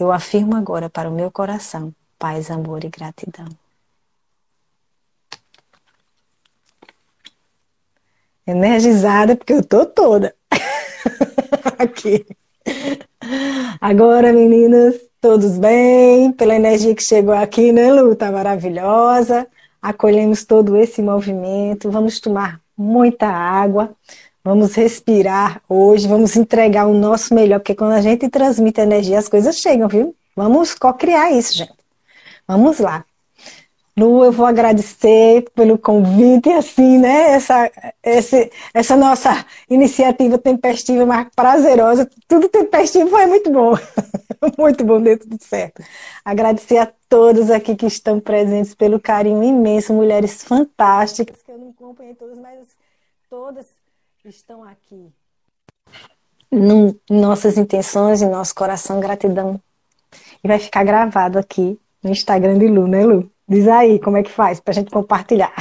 [0.00, 3.48] Eu afirmo agora para o meu coração paz, amor e gratidão.
[8.46, 10.34] Energizada porque eu tô toda
[11.78, 12.24] aqui.
[13.82, 16.32] Agora, meninas, Todos bem?
[16.32, 18.16] Pela energia que chegou aqui, né, Lu?
[18.16, 19.46] Tá maravilhosa.
[19.80, 21.88] Acolhemos todo esse movimento.
[21.92, 23.94] Vamos tomar muita água.
[24.42, 26.08] Vamos respirar hoje.
[26.08, 30.12] Vamos entregar o nosso melhor, porque quando a gente transmite energia, as coisas chegam, viu?
[30.34, 31.72] Vamos co-criar isso, gente.
[32.48, 33.04] Vamos lá.
[33.96, 37.32] Lu, eu vou agradecer pelo convite, assim, né?
[37.32, 37.70] Essa,
[38.02, 42.08] esse, essa nossa iniciativa tempestiva, mais prazerosa.
[42.26, 43.74] Tudo tempestivo foi muito bom.
[44.56, 45.82] muito bom, deu tudo certo.
[46.24, 51.70] Agradecer a todos aqui que estão presentes pelo carinho imenso, mulheres fantásticas, que eu não
[51.70, 52.68] acompanhei todas, mas
[53.28, 53.66] todas
[54.24, 55.12] estão aqui.
[56.50, 59.60] No, nossas intenções, em nosso coração, gratidão.
[60.42, 63.30] E vai ficar gravado aqui no Instagram de Lu, né, Lu?
[63.52, 65.54] Diz aí como é que faz para a gente compartilhar.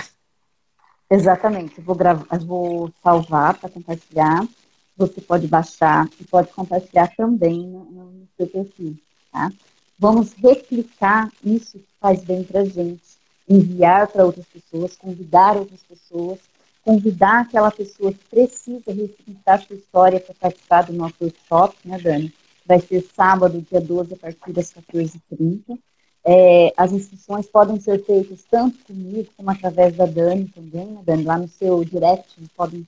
[1.09, 1.81] Exatamente.
[1.81, 4.47] Vou, gravar, vou salvar para compartilhar.
[4.95, 8.97] Você pode baixar e pode compartilhar também no, seu perfil.
[9.29, 9.51] Tá?
[9.99, 13.19] Vamos replicar isso que faz bem para gente.
[13.49, 16.39] Enviar para outras pessoas, convidar outras pessoas,
[16.85, 22.33] convidar aquela pessoa que precisa ressignificar sua história para participar do nosso workshop, né, Dani?
[22.65, 25.77] Vai ser sábado, dia 12, a partir das 14h30
[26.23, 31.23] É, as inscrições podem ser feitas tanto comigo como através da Dani também, né, Dani?
[31.23, 32.87] Lá no seu direct podem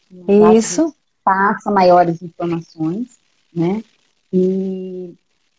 [0.55, 0.93] Isso.
[1.23, 3.17] passa maiores informações,
[3.53, 3.83] né?
[4.31, 5.15] E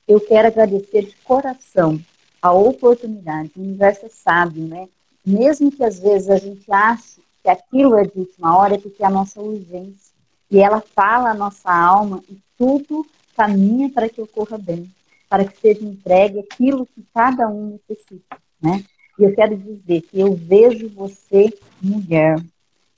[0.07, 2.01] eu quero agradecer de coração
[2.41, 3.51] a oportunidade.
[3.57, 4.89] O universo é sábio, né?
[5.25, 9.03] Mesmo que às vezes a gente ache que aquilo é de última hora, é porque
[9.03, 10.15] é a nossa urgência.
[10.51, 13.07] E ela fala a nossa alma e tudo
[13.37, 14.91] caminha para que ocorra bem,
[15.35, 18.85] para que seja entregue aquilo que cada um necessita, né?
[19.19, 22.41] E eu quero dizer que eu vejo você mulher,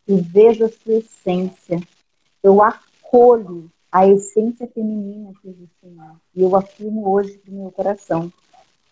[0.06, 1.80] eu vejo a sua essência,
[2.42, 6.10] eu acolho a essência feminina que existe em mim.
[6.34, 8.30] E eu afirmo hoje para o meu coração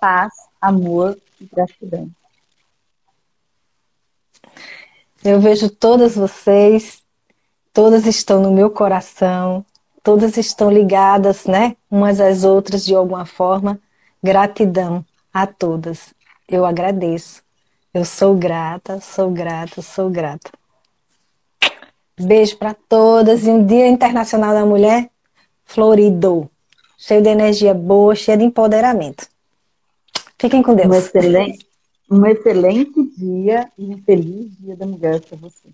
[0.01, 2.11] paz, amor e gratidão.
[5.23, 7.03] Eu vejo todas vocês,
[7.75, 9.67] todas estão no meu coração,
[10.05, 13.81] todas estão ligadas, né, umas às outras de alguma forma.
[14.23, 16.15] Gratidão a todas.
[16.47, 17.43] Eu agradeço.
[17.93, 20.51] Eu sou grata, sou grata, sou grata.
[22.21, 25.11] Beijo para todas e um Dia Internacional da Mulher
[25.65, 26.49] florido,
[26.99, 29.27] cheio de energia boa, cheio de empoderamento.
[30.39, 30.89] Fiquem com Deus.
[30.89, 31.67] Um excelente,
[32.11, 35.69] um excelente dia e um feliz dia da mulher para você.